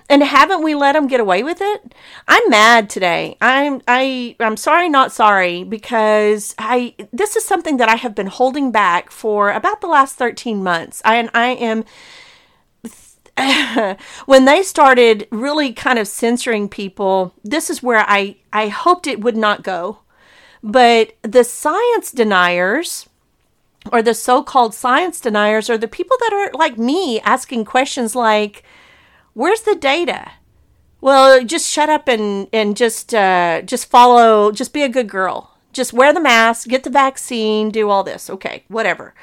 And 0.10 0.24
haven't 0.24 0.64
we 0.64 0.76
let 0.76 0.94
them 0.94 1.08
get 1.08 1.20
away 1.20 1.44
with 1.44 1.60
it? 1.62 1.94
I'm 2.28 2.50
mad 2.50 2.90
today. 2.90 3.38
I'm 3.40 3.82
I 3.88 4.36
I'm 4.40 4.58
sorry 4.58 4.90
not 4.90 5.14
sorry 5.14 5.64
because 5.64 6.54
I 6.58 6.96
this 7.14 7.38
is 7.38 7.46
something 7.46 7.78
that 7.78 7.88
I 7.88 7.96
have 7.96 8.14
been 8.14 8.28
holding 8.28 8.72
back 8.72 9.12
for 9.12 9.52
about 9.52 9.80
the 9.80 9.88
last 9.88 10.18
13 10.18 10.62
months. 10.62 11.02
I 11.06 11.16
and 11.16 11.30
I 11.34 11.48
am 11.52 11.86
when 14.26 14.46
they 14.46 14.62
started 14.62 15.28
really 15.32 15.72
kind 15.72 15.98
of 15.98 16.08
censoring 16.08 16.68
people, 16.68 17.34
this 17.44 17.70
is 17.70 17.82
where 17.82 18.06
I 18.08 18.36
I 18.52 18.68
hoped 18.68 19.08
it 19.08 19.22
would 19.22 19.38
not 19.38 19.64
go 19.64 20.00
but 20.64 21.14
the 21.22 21.44
science 21.44 22.12
deniers, 22.12 23.10
or 23.92 24.02
the 24.02 24.14
so 24.14 24.42
called 24.42 24.74
science 24.74 25.20
deniers, 25.20 25.70
are 25.70 25.78
the 25.78 25.90
people 25.90 26.16
that 26.22 26.32
are 26.32 26.58
like 26.58 26.78
me 26.78 27.20
asking 27.22 27.66
questions 27.66 28.16
like, 28.16 28.64
Where's 29.34 29.62
the 29.62 29.76
data? 29.76 30.32
Well, 31.02 31.44
just 31.44 31.70
shut 31.70 31.90
up 31.90 32.08
and, 32.08 32.48
and 32.54 32.78
just 32.78 33.14
uh, 33.14 33.62
just 33.64 33.90
follow, 33.90 34.52
just 34.52 34.74
be 34.74 34.84
a 34.84 34.90
good 34.90 35.10
girl. 35.10 35.58
Just 35.74 35.92
wear 35.92 36.14
the 36.14 36.22
mask, 36.22 36.68
get 36.68 36.84
the 36.84 36.90
vaccine, 36.90 37.70
do 37.70 37.90
all 37.90 38.04
this. 38.04 38.30
Okay, 38.30 38.64
whatever. 38.70 39.14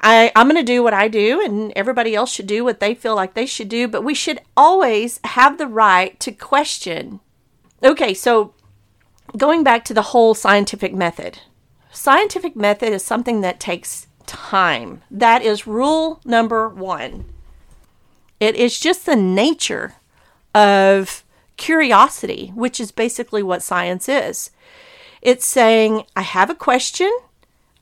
I, 0.00 0.32
I'm 0.34 0.46
going 0.46 0.56
to 0.56 0.62
do 0.62 0.82
what 0.82 0.94
I 0.94 1.08
do, 1.08 1.42
and 1.44 1.72
everybody 1.76 2.14
else 2.14 2.32
should 2.32 2.46
do 2.46 2.64
what 2.64 2.80
they 2.80 2.94
feel 2.94 3.14
like 3.14 3.34
they 3.34 3.44
should 3.44 3.68
do, 3.68 3.86
but 3.86 4.02
we 4.02 4.14
should 4.14 4.40
always 4.56 5.20
have 5.24 5.58
the 5.58 5.66
right 5.66 6.18
to 6.20 6.32
question. 6.32 7.20
Okay, 7.82 8.14
so 8.14 8.54
going 9.36 9.62
back 9.64 9.84
to 9.86 9.94
the 9.94 10.02
whole 10.02 10.34
scientific 10.34 10.94
method, 10.94 11.40
scientific 11.92 12.56
method 12.56 12.92
is 12.92 13.04
something 13.04 13.40
that 13.40 13.60
takes 13.60 14.06
time. 14.26 15.02
That 15.10 15.42
is 15.42 15.66
rule 15.66 16.20
number 16.24 16.68
one. 16.68 17.26
It 18.38 18.56
is 18.56 18.78
just 18.78 19.06
the 19.06 19.16
nature 19.16 19.94
of 20.54 21.24
curiosity, 21.56 22.52
which 22.54 22.80
is 22.80 22.90
basically 22.90 23.42
what 23.42 23.62
science 23.62 24.08
is. 24.08 24.50
It's 25.20 25.46
saying, 25.46 26.04
I 26.16 26.22
have 26.22 26.48
a 26.48 26.54
question, 26.54 27.12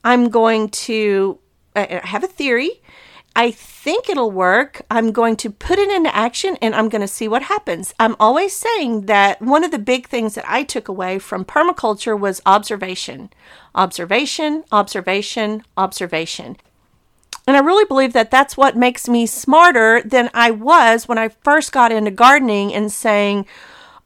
I'm 0.03 0.29
going 0.29 0.69
to 0.69 1.39
I 1.75 2.01
have 2.03 2.23
a 2.23 2.27
theory, 2.27 2.81
I 3.39 3.51
think 3.51 4.09
it'll 4.09 4.31
work. 4.31 4.81
I'm 4.91 5.13
going 5.13 5.37
to 5.37 5.49
put 5.49 5.79
it 5.79 5.89
into 5.89 6.13
action 6.13 6.57
and 6.61 6.75
I'm 6.75 6.89
going 6.89 6.99
to 6.99 7.07
see 7.07 7.29
what 7.29 7.43
happens. 7.43 7.93
I'm 7.97 8.17
always 8.19 8.53
saying 8.53 9.05
that 9.05 9.41
one 9.41 9.63
of 9.63 9.71
the 9.71 9.79
big 9.79 10.09
things 10.09 10.35
that 10.35 10.43
I 10.45 10.63
took 10.63 10.89
away 10.89 11.19
from 11.19 11.45
permaculture 11.45 12.19
was 12.19 12.41
observation. 12.45 13.29
Observation, 13.73 14.65
observation, 14.73 15.63
observation. 15.77 16.57
And 17.47 17.55
I 17.55 17.61
really 17.61 17.85
believe 17.85 18.11
that 18.11 18.29
that's 18.29 18.57
what 18.57 18.75
makes 18.75 19.07
me 19.07 19.25
smarter 19.25 20.01
than 20.01 20.29
I 20.33 20.51
was 20.51 21.07
when 21.07 21.17
I 21.17 21.29
first 21.29 21.71
got 21.71 21.93
into 21.93 22.11
gardening 22.11 22.73
and 22.73 22.91
saying, 22.91 23.45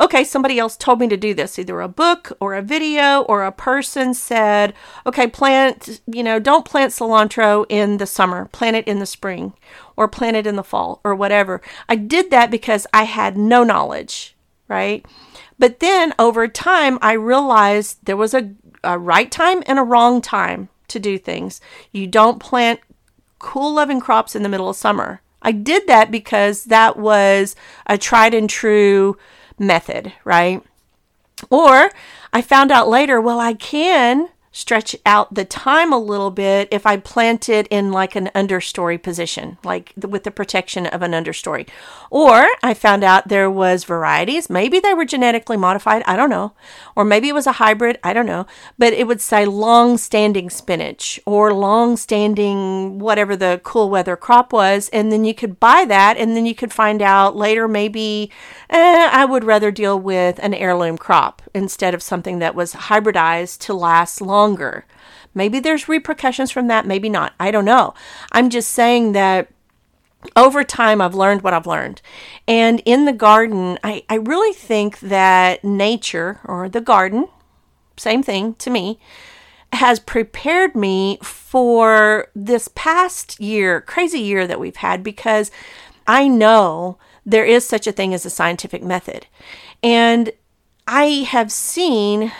okay, 0.03 0.25
somebody 0.25 0.60
else 0.60 0.75
told 0.75 1.00
me 1.00 1.07
to 1.07 1.15
do 1.15 1.33
this, 1.33 1.57
either 1.57 1.79
a 1.79 1.88
book 1.88 2.33
or 2.41 2.55
a 2.55 2.62
video 2.62 3.22
or 3.22 3.43
a 3.43 3.53
person 3.53 4.13
said, 4.13 4.74
okay, 5.05 5.27
plant, 5.27 6.01
you 6.05 6.22
know, 6.22 6.39
don't 6.39 6.65
plant 6.65 6.91
cilantro 6.91 7.65
in 7.69 7.98
the 7.98 8.05
summer, 8.05 8.50
plant 8.51 8.75
it 8.75 8.86
in 8.86 9.00
the 9.00 9.05
spring 9.05 9.53
or 9.95 10.10
plant 10.10 10.36
it 10.36 10.45
in 10.45 10.57
the 10.57 10.63
fall 10.63 11.00
or 11.05 11.15
whatever. 11.15 11.62
I 11.88 11.95
did 11.95 12.31
that 12.31 12.51
because 12.51 12.86
I 12.93 13.03
had 13.03 13.38
no 13.38 13.63
knowledge, 13.63 14.36
right? 14.67 15.05
But 15.57 15.79
then 15.79 16.13
over 16.19 16.50
time, 16.50 17.00
I 17.01 17.13
realized 17.13 18.00
there 18.03 18.17
was 18.17 18.33
a, 18.33 18.51
a 18.83 19.00
right 19.00 19.31
time 19.31 19.63
and 19.67 19.79
a 19.79 19.83
wrong 19.83 20.22
time 20.22 20.67
to 20.89 21.00
do 21.00 21.17
things. 21.17 21.62
You 21.93 22.07
don't 22.07 22.41
plant 22.41 22.81
cool 23.39 23.74
loving 23.74 24.01
crops 24.01 24.36
in 24.36 24.43
the 24.43 24.50
middle 24.50 24.69
of 24.69 24.75
summer. 24.75 25.22
I 25.41 25.53
did 25.53 25.88
that 25.88 26.12
because 26.12 26.65
that 26.65 26.98
was 26.98 27.55
a 27.88 27.98
tried 27.98 28.33
and 28.33 28.50
true 28.50 29.17
method, 29.60 30.13
right? 30.24 30.62
Or 31.50 31.91
I 32.31 32.41
found 32.41 32.72
out 32.72 32.88
later, 32.88 33.19
well, 33.19 33.39
I 33.39 33.53
can 33.53 34.29
stretch 34.53 34.95
out 35.03 35.33
the 35.33 35.43
time 35.43 35.91
a 35.91 35.98
little 35.98 36.29
bit 36.29 36.69
if 36.72 36.86
I 36.86 36.98
plant 36.98 37.50
it 37.50 37.67
in 37.67 37.91
like 37.91 38.15
an 38.15 38.29
understory 38.36 39.01
position, 39.01 39.57
like 39.63 39.91
with 39.98 40.24
the 40.24 40.31
protection 40.31 40.86
of 40.86 41.01
an 41.01 41.12
understory. 41.12 41.67
Or 42.12 42.48
I 42.62 42.75
found 42.75 43.03
out 43.03 43.27
there 43.27 43.50
was 43.50 43.83
varieties. 43.83 44.51
Maybe 44.51 44.79
they 44.79 44.93
were 44.93 45.05
genetically 45.05 45.57
modified. 45.57 46.03
I 46.05 46.15
don't 46.15 46.29
know. 46.29 46.53
Or 46.95 47.03
maybe 47.03 47.27
it 47.27 47.33
was 47.33 47.48
a 47.48 47.53
hybrid. 47.53 47.98
I 48.03 48.13
don't 48.13 48.27
know. 48.27 48.45
But 48.77 48.93
it 48.93 49.07
would 49.07 49.22
say 49.22 49.45
long 49.45 49.98
standing 49.98 50.51
spinach 50.51 51.19
or 51.25 51.51
long 51.51 51.98
standing 51.98 53.00
whatever 53.00 53.36
the 53.36 53.60
cool 53.63 53.89
weather 53.89 54.15
crop 54.15 54.53
was. 54.53 54.88
And 54.93 55.12
then 55.12 55.25
you 55.25 55.33
could 55.33 55.60
buy 55.60 55.83
that 55.86 56.17
and 56.17 56.38
then 56.38 56.45
you 56.45 56.53
could 56.53 56.72
find 56.72 57.01
out 57.01 57.36
later 57.36 57.67
maybe 57.67 58.31
eh, 58.69 59.10
I 59.12 59.25
would 59.25 59.43
rather 59.43 59.72
deal 59.72 60.00
with 60.00 60.38
an 60.43 60.53
heirloom 60.53 61.00
crop 61.00 61.41
instead 61.55 61.95
of 61.95 62.03
something 62.03 62.38
that 62.38 62.53
was 62.53 62.74
hybridized 62.74 63.57
to 63.62 63.74
last 63.74 64.22
longer. 64.43 64.85
Maybe 65.33 65.59
there's 65.59 65.89
repercussions 65.89 66.51
from 66.51 66.67
that, 66.67 66.85
maybe 66.85 67.09
not. 67.09 67.33
I 67.39 67.51
don't 67.51 67.65
know. 67.65 67.93
I'm 68.31 68.50
just 68.50 68.71
saying 68.71 69.13
that 69.13 69.47
over 70.35 70.63
time 70.63 71.01
I've 71.01 71.15
learned 71.15 71.41
what 71.41 71.53
I've 71.53 71.67
learned. 71.67 72.01
And 72.47 72.81
in 72.85 73.05
the 73.05 73.13
garden, 73.13 73.77
I, 73.83 74.03
I 74.09 74.15
really 74.15 74.53
think 74.53 75.00
that 75.00 75.63
nature 75.63 76.39
or 76.45 76.69
the 76.69 76.81
garden, 76.81 77.27
same 77.97 78.23
thing 78.23 78.55
to 78.55 78.69
me, 78.69 79.00
has 79.73 80.00
prepared 80.00 80.75
me 80.75 81.17
for 81.21 82.27
this 82.35 82.69
past 82.75 83.39
year, 83.39 83.81
crazy 83.81 84.19
year 84.19 84.45
that 84.45 84.59
we've 84.59 84.75
had, 84.75 85.03
because 85.03 85.51
I 86.05 86.27
know 86.27 86.97
there 87.25 87.45
is 87.45 87.65
such 87.65 87.88
a 87.88 87.91
thing 87.91 88.13
as 88.13 88.25
a 88.25 88.29
scientific 88.29 88.83
method. 88.83 89.25
And 89.81 90.31
I 90.85 91.25
have 91.27 91.51
seen 91.51 92.31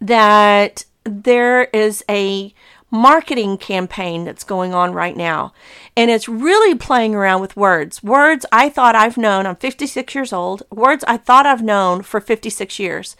that 0.00 0.84
there 1.04 1.64
is 1.64 2.04
a 2.08 2.54
marketing 2.90 3.56
campaign 3.56 4.24
that's 4.24 4.44
going 4.44 4.74
on 4.74 4.92
right 4.92 5.16
now. 5.16 5.52
And 5.96 6.10
it's 6.10 6.28
really 6.28 6.74
playing 6.74 7.14
around 7.14 7.40
with 7.40 7.56
words. 7.56 8.02
Words 8.02 8.44
I 8.50 8.68
thought 8.68 8.96
I've 8.96 9.16
known, 9.16 9.46
I'm 9.46 9.56
56 9.56 10.14
years 10.14 10.32
old, 10.32 10.62
words 10.70 11.04
I 11.06 11.16
thought 11.16 11.46
I've 11.46 11.62
known 11.62 12.02
for 12.02 12.20
56 12.20 12.78
years. 12.78 13.16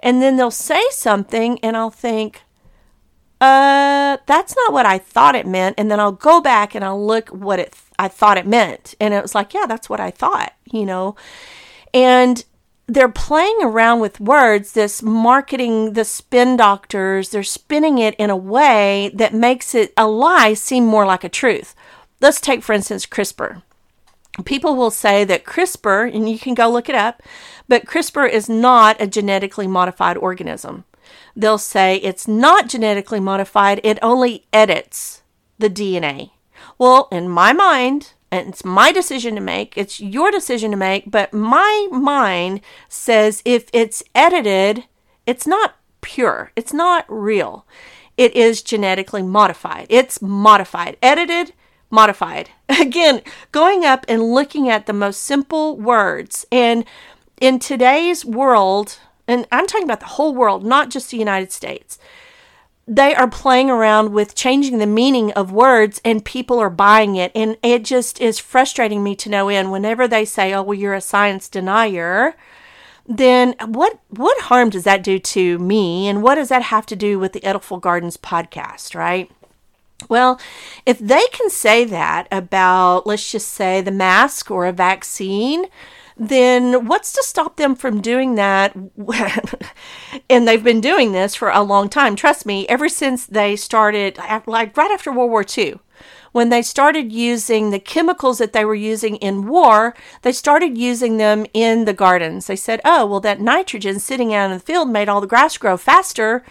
And 0.00 0.20
then 0.20 0.36
they'll 0.36 0.50
say 0.50 0.82
something 0.90 1.58
and 1.60 1.76
I'll 1.76 1.90
think, 1.90 2.42
uh, 3.40 4.18
that's 4.26 4.54
not 4.56 4.72
what 4.72 4.86
I 4.86 4.98
thought 4.98 5.34
it 5.34 5.46
meant. 5.46 5.74
And 5.78 5.90
then 5.90 6.00
I'll 6.00 6.12
go 6.12 6.40
back 6.40 6.74
and 6.74 6.84
I'll 6.84 7.04
look 7.04 7.28
what 7.30 7.58
it 7.58 7.74
I 7.98 8.08
thought 8.08 8.38
it 8.38 8.46
meant. 8.46 8.94
And 9.00 9.14
it 9.14 9.22
was 9.22 9.34
like, 9.34 9.54
yeah, 9.54 9.66
that's 9.66 9.88
what 9.88 10.00
I 10.00 10.10
thought, 10.10 10.52
you 10.70 10.84
know. 10.84 11.16
And 11.92 12.44
they're 12.86 13.08
playing 13.08 13.58
around 13.62 14.00
with 14.00 14.20
words, 14.20 14.72
this 14.72 15.02
marketing, 15.02 15.94
the 15.94 16.04
spin 16.04 16.56
doctors, 16.56 17.30
they're 17.30 17.42
spinning 17.42 17.98
it 17.98 18.14
in 18.16 18.30
a 18.30 18.36
way 18.36 19.10
that 19.14 19.32
makes 19.32 19.74
it 19.74 19.92
a 19.96 20.06
lie 20.06 20.54
seem 20.54 20.84
more 20.84 21.06
like 21.06 21.24
a 21.24 21.28
truth. 21.28 21.74
Let's 22.20 22.40
take, 22.40 22.62
for 22.62 22.72
instance, 22.72 23.06
CRISPR. 23.06 23.62
People 24.44 24.76
will 24.76 24.90
say 24.90 25.24
that 25.24 25.44
CRISPR, 25.44 26.14
and 26.14 26.28
you 26.28 26.38
can 26.38 26.54
go 26.54 26.68
look 26.68 26.88
it 26.88 26.94
up, 26.94 27.22
but 27.68 27.86
CRISPR 27.86 28.28
is 28.28 28.48
not 28.48 29.00
a 29.00 29.06
genetically 29.06 29.66
modified 29.66 30.16
organism. 30.16 30.84
They'll 31.36 31.58
say 31.58 31.96
it's 31.96 32.28
not 32.28 32.68
genetically 32.68 33.20
modified, 33.20 33.80
it 33.82 33.98
only 34.02 34.46
edits 34.52 35.22
the 35.58 35.70
DNA. 35.70 36.30
Well, 36.78 37.08
in 37.12 37.28
my 37.28 37.52
mind, 37.52 38.12
and 38.34 38.48
it's 38.48 38.64
my 38.64 38.90
decision 38.90 39.36
to 39.36 39.40
make. 39.40 39.76
It's 39.76 40.00
your 40.00 40.30
decision 40.32 40.72
to 40.72 40.76
make, 40.76 41.10
but 41.10 41.32
my 41.32 41.88
mind 41.92 42.60
says 42.88 43.42
if 43.44 43.68
it's 43.72 44.02
edited, 44.12 44.84
it's 45.24 45.46
not 45.46 45.76
pure. 46.00 46.50
It's 46.56 46.72
not 46.72 47.04
real. 47.08 47.64
It 48.16 48.34
is 48.34 48.60
genetically 48.60 49.22
modified. 49.22 49.86
It's 49.88 50.20
modified, 50.20 50.96
edited, 51.00 51.52
modified. 51.90 52.50
Again, 52.68 53.22
going 53.52 53.84
up 53.84 54.04
and 54.08 54.34
looking 54.34 54.68
at 54.68 54.86
the 54.86 54.92
most 54.92 55.22
simple 55.22 55.76
words. 55.76 56.44
And 56.50 56.84
in 57.40 57.60
today's 57.60 58.24
world, 58.24 58.98
and 59.28 59.46
I'm 59.52 59.68
talking 59.68 59.86
about 59.86 60.00
the 60.00 60.06
whole 60.06 60.34
world, 60.34 60.64
not 60.64 60.90
just 60.90 61.10
the 61.10 61.18
United 61.18 61.52
States, 61.52 62.00
they 62.86 63.14
are 63.14 63.28
playing 63.28 63.70
around 63.70 64.12
with 64.12 64.34
changing 64.34 64.78
the 64.78 64.86
meaning 64.86 65.32
of 65.32 65.52
words 65.52 66.00
and 66.04 66.24
people 66.24 66.58
are 66.58 66.70
buying 66.70 67.16
it. 67.16 67.32
And 67.34 67.56
it 67.62 67.84
just 67.84 68.20
is 68.20 68.38
frustrating 68.38 69.02
me 69.02 69.16
to 69.16 69.30
no 69.30 69.48
end 69.48 69.72
whenever 69.72 70.06
they 70.06 70.24
say, 70.24 70.52
oh, 70.52 70.62
well, 70.62 70.78
you're 70.78 70.94
a 70.94 71.00
science 71.00 71.48
denier. 71.48 72.34
Then 73.06 73.54
what 73.66 73.98
what 74.08 74.40
harm 74.42 74.70
does 74.70 74.84
that 74.84 75.02
do 75.02 75.18
to 75.18 75.58
me? 75.58 76.08
And 76.08 76.22
what 76.22 76.36
does 76.36 76.48
that 76.48 76.62
have 76.62 76.86
to 76.86 76.96
do 76.96 77.18
with 77.18 77.32
the 77.32 77.44
Edible 77.44 77.78
Gardens 77.78 78.16
podcast, 78.16 78.94
right? 78.94 79.30
Well, 80.08 80.40
if 80.84 80.98
they 80.98 81.22
can 81.32 81.50
say 81.50 81.84
that 81.84 82.28
about, 82.30 83.06
let's 83.06 83.30
just 83.30 83.48
say, 83.48 83.80
the 83.80 83.90
mask 83.90 84.50
or 84.50 84.66
a 84.66 84.72
vaccine, 84.72 85.66
then 86.16 86.86
what's 86.86 87.12
to 87.12 87.22
stop 87.24 87.56
them 87.56 87.74
from 87.74 88.00
doing 88.00 88.36
that? 88.36 88.76
and 90.30 90.46
they've 90.46 90.62
been 90.62 90.80
doing 90.80 91.12
this 91.12 91.34
for 91.34 91.50
a 91.50 91.62
long 91.62 91.88
time. 91.88 92.14
Trust 92.14 92.46
me, 92.46 92.66
ever 92.68 92.88
since 92.88 93.26
they 93.26 93.56
started, 93.56 94.18
like 94.46 94.76
right 94.76 94.90
after 94.90 95.12
World 95.12 95.30
War 95.30 95.44
II, 95.56 95.78
when 96.32 96.48
they 96.48 96.62
started 96.62 97.12
using 97.12 97.70
the 97.70 97.78
chemicals 97.78 98.38
that 98.38 98.52
they 98.52 98.64
were 98.64 98.74
using 98.74 99.16
in 99.16 99.46
war, 99.46 99.94
they 100.22 100.32
started 100.32 100.76
using 100.76 101.16
them 101.16 101.46
in 101.54 101.84
the 101.84 101.92
gardens. 101.92 102.46
They 102.46 102.56
said, 102.56 102.80
oh, 102.84 103.06
well, 103.06 103.20
that 103.20 103.40
nitrogen 103.40 104.00
sitting 104.00 104.34
out 104.34 104.50
in 104.50 104.56
the 104.56 104.58
field 104.58 104.90
made 104.90 105.08
all 105.08 105.20
the 105.20 105.28
grass 105.28 105.56
grow 105.56 105.76
faster. 105.76 106.44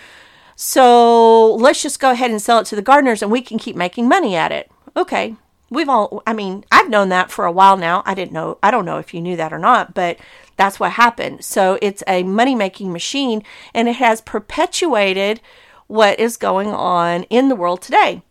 So 0.56 1.56
let's 1.56 1.82
just 1.82 2.00
go 2.00 2.12
ahead 2.12 2.32
and 2.32 2.42
sell 2.42 2.60
it 2.60 2.66
to 2.68 2.76
the 2.76 2.82
gardeners 2.82 3.22
and 3.22 3.32
we 3.32 3.42
can 3.42 3.58
keep 3.58 3.76
making 3.76 4.08
money 4.08 4.36
at 4.36 4.52
it. 4.52 4.72
Okay, 4.96 5.36
we've 5.74 5.90
all 5.90 6.24
i 6.26 6.34
mean 6.34 6.64
i've 6.72 6.90
known 6.90 7.10
that 7.10 7.32
for 7.32 7.46
a 7.46 7.52
while 7.52 7.78
now. 7.78 8.04
I 8.06 8.14
didn't 8.14 8.32
know 8.32 8.58
i 8.64 8.72
don't 8.72 8.86
know 8.86 8.98
if 8.98 9.14
you 9.14 9.22
knew 9.22 9.36
that 9.36 9.54
or 9.54 9.60
not 9.60 9.94
but 9.94 10.18
that's 10.56 10.80
what 10.80 10.92
happened. 10.92 11.44
So 11.44 11.78
it's 11.82 12.04
a 12.08 12.24
money 12.24 12.56
making 12.56 12.92
machine 12.92 13.44
and 13.74 13.88
it 13.88 13.96
has 13.96 14.22
perpetuated 14.22 15.42
what 15.88 16.20
is 16.20 16.38
going 16.38 16.70
on 16.70 17.24
in 17.24 17.50
the 17.50 17.56
world 17.56 17.82
today. 17.82 18.22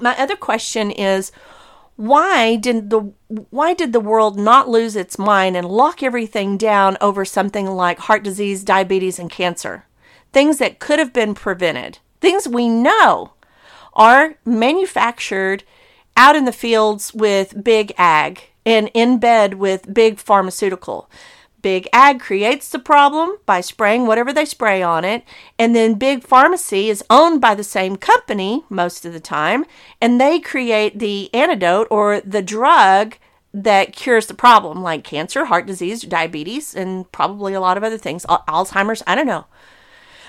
My 0.00 0.16
other 0.16 0.36
question 0.36 0.90
is 0.90 1.32
why 1.96 2.56
did 2.56 2.90
the 2.90 3.12
why 3.28 3.74
did 3.74 3.92
the 3.92 4.00
world 4.00 4.38
not 4.38 4.68
lose 4.68 4.96
its 4.96 5.18
mind 5.18 5.56
and 5.56 5.68
lock 5.68 6.02
everything 6.02 6.56
down 6.56 6.96
over 7.00 7.24
something 7.24 7.66
like 7.66 7.98
heart 7.98 8.22
disease 8.22 8.64
diabetes 8.64 9.18
and 9.18 9.30
cancer? 9.30 9.86
Things 10.32 10.58
that 10.58 10.78
could 10.78 10.98
have 10.98 11.12
been 11.12 11.34
prevented. 11.34 11.98
Things 12.20 12.48
we 12.48 12.68
know 12.68 13.32
are 13.92 14.36
manufactured 14.46 15.64
out 16.16 16.36
in 16.36 16.44
the 16.44 16.52
fields 16.52 17.14
with 17.14 17.62
big 17.62 17.92
ag 17.96 18.50
and 18.64 18.90
in 18.94 19.18
bed 19.18 19.54
with 19.54 19.92
big 19.92 20.18
pharmaceutical. 20.18 21.10
Big 21.62 21.88
ag 21.92 22.20
creates 22.20 22.68
the 22.68 22.78
problem 22.78 23.36
by 23.46 23.60
spraying 23.60 24.06
whatever 24.06 24.32
they 24.32 24.44
spray 24.44 24.82
on 24.82 25.04
it, 25.04 25.22
and 25.58 25.76
then 25.76 25.94
big 25.94 26.24
pharmacy 26.24 26.90
is 26.90 27.04
owned 27.08 27.40
by 27.40 27.54
the 27.54 27.62
same 27.62 27.94
company 27.94 28.64
most 28.68 29.04
of 29.04 29.12
the 29.12 29.20
time, 29.20 29.64
and 30.00 30.20
they 30.20 30.40
create 30.40 30.98
the 30.98 31.32
antidote 31.32 31.86
or 31.88 32.20
the 32.20 32.42
drug 32.42 33.16
that 33.54 33.94
cures 33.94 34.26
the 34.26 34.34
problem, 34.34 34.82
like 34.82 35.04
cancer, 35.04 35.44
heart 35.44 35.66
disease, 35.66 36.02
diabetes, 36.02 36.74
and 36.74 37.10
probably 37.12 37.54
a 37.54 37.60
lot 37.60 37.76
of 37.76 37.84
other 37.84 37.98
things, 37.98 38.26
Alzheimer's, 38.26 39.02
I 39.06 39.14
don't 39.14 39.26
know. 39.26 39.46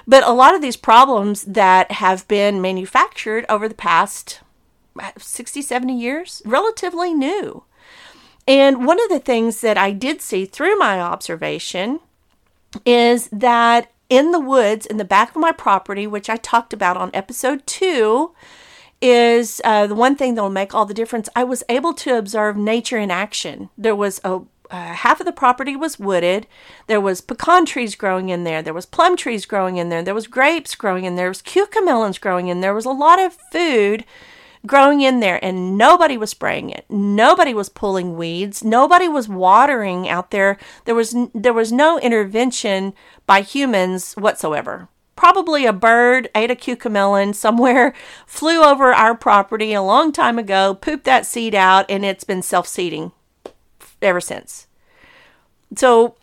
But 0.06 0.24
a 0.24 0.32
lot 0.32 0.54
of 0.54 0.62
these 0.62 0.78
problems 0.78 1.44
that 1.44 1.94
have 1.94 2.28
been 2.28 2.62
manufactured 2.62 3.46
over 3.50 3.68
the 3.68 3.74
past 3.74 4.42
60, 5.18 5.62
70 5.62 5.94
years, 5.94 6.42
relatively 6.46 7.14
new. 7.14 7.64
And 8.48 8.86
one 8.86 9.02
of 9.02 9.10
the 9.10 9.20
things 9.20 9.62
that 9.62 9.78
I 9.78 9.92
did 9.92 10.22
see 10.22 10.46
through 10.46 10.78
my 10.78 11.00
observation 11.00 12.00
is 12.86 13.30
that 13.32 13.92
in 14.10 14.32
the 14.32 14.40
woods 14.40 14.86
in 14.86 14.98
the 14.98 15.06
back 15.06 15.30
of 15.30 15.42
my 15.42 15.52
property, 15.52 16.06
which 16.06 16.30
I 16.30 16.38
talked 16.38 16.74
about 16.74 16.98
on 16.98 17.10
episode 17.14 17.66
two, 17.66 18.32
is 19.02 19.62
uh, 19.64 19.88
the 19.88 19.96
one 19.96 20.16
thing 20.16 20.36
that 20.36 20.42
will 20.42 20.50
make 20.50 20.74
all 20.74 20.86
the 20.86 20.94
difference. 20.94 21.30
I 21.36 21.44
was 21.44 21.64
able 21.68 21.94
to 21.96 22.18
observe 22.18 22.56
nature 22.56 22.98
in 22.98 23.12
action. 23.12 23.70
There 23.78 23.96
was 23.96 24.22
a 24.24 24.42
uh, 24.72 24.94
half 24.94 25.20
of 25.20 25.26
the 25.28 25.32
property 25.32 25.76
was 25.76 26.00
wooded. 26.00 26.48
There 26.88 27.02
was 27.02 27.22
pecan 27.22 27.66
trees 27.66 27.96
growing 27.96 28.30
in 28.30 28.44
there. 28.44 28.64
There 28.64 28.74
was 28.74 28.88
plum 28.88 29.16
trees 29.16 29.46
growing 29.46 29.78
in 29.78 29.90
there. 29.90 30.02
There 30.02 30.16
was 30.16 30.26
grapes 30.26 30.74
growing 30.74 31.06
in 31.06 31.16
there. 31.16 31.26
There 31.26 31.30
was 31.30 31.44
cucamelons 31.44 32.20
growing 32.20 32.48
in 32.48 32.62
there. 32.62 32.70
There 32.70 32.76
was 32.76 32.86
a 32.86 32.92
lot 32.92 33.20
of 33.20 33.38
food 33.52 34.04
growing 34.65 35.01
in 35.01 35.20
there 35.20 35.43
and 35.43 35.77
nobody 35.77 36.17
was 36.17 36.29
spraying 36.29 36.70
it. 36.70 36.86
Nobody 36.89 37.53
was 37.53 37.70
pulling 37.70 38.15
weeds. 38.15 38.63
Nobody 38.63 39.08
was 39.08 39.27
watering 39.27 40.08
out 40.08 40.32
there. 40.32 40.58
There 40.86 40.96
was 40.96 41.15
there 41.34 41.53
was 41.53 41.72
no 41.72 42.00
intervention 42.00 42.93
by 43.25 43.41
humans 43.41 44.13
whatsoever. 44.13 44.88
Probably 45.15 45.65
a 45.65 45.74
bird 45.74 46.29
ate 46.34 46.51
a 46.51 46.55
cucamelon 46.55 47.36
somewhere, 47.36 47.93
flew 48.25 48.63
over 48.63 48.93
our 48.93 49.15
property 49.15 49.74
a 49.74 49.82
long 49.82 50.12
time 50.12 50.39
ago, 50.39 50.74
pooped 50.74 51.05
that 51.05 51.25
seed 51.25 51.53
out, 51.53 51.86
and 51.89 52.03
it's 52.03 52.24
been 52.24 52.41
self 52.41 52.67
seeding 52.67 53.12
ever 54.01 54.20
since. 54.20 54.67
So 55.75 56.15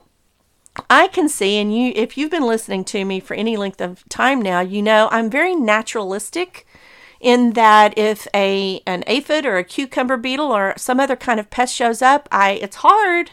I 0.88 1.09
can 1.09 1.28
see, 1.28 1.56
and 1.59 1.75
you, 1.75 1.92
if 1.94 2.16
you've 2.16 2.30
been 2.30 2.47
listening 2.47 2.85
to 2.87 3.04
me 3.04 3.20
for 3.20 3.35
any 3.35 3.56
length 3.56 3.80
of 3.80 4.09
time 4.09 4.40
now, 4.40 4.61
you 4.61 4.82
know 4.82 5.09
I'm 5.11 5.30
very 5.30 5.54
naturalistic 5.54 6.66
in 7.21 7.53
that 7.53 7.97
if 7.99 8.27
a 8.35 8.81
an 8.87 9.05
aphid 9.07 9.45
or 9.45 9.59
a 9.59 9.65
cucumber 9.65 10.17
beetle 10.17 10.50
or 10.50 10.75
some 10.77 10.99
other 10.99 11.17
kind 11.17 11.39
of 11.39 11.50
pest 11.50 11.75
shows 11.75 12.03
up, 12.03 12.29
I 12.33 12.53
it's 12.53 12.77
hard, 12.77 13.33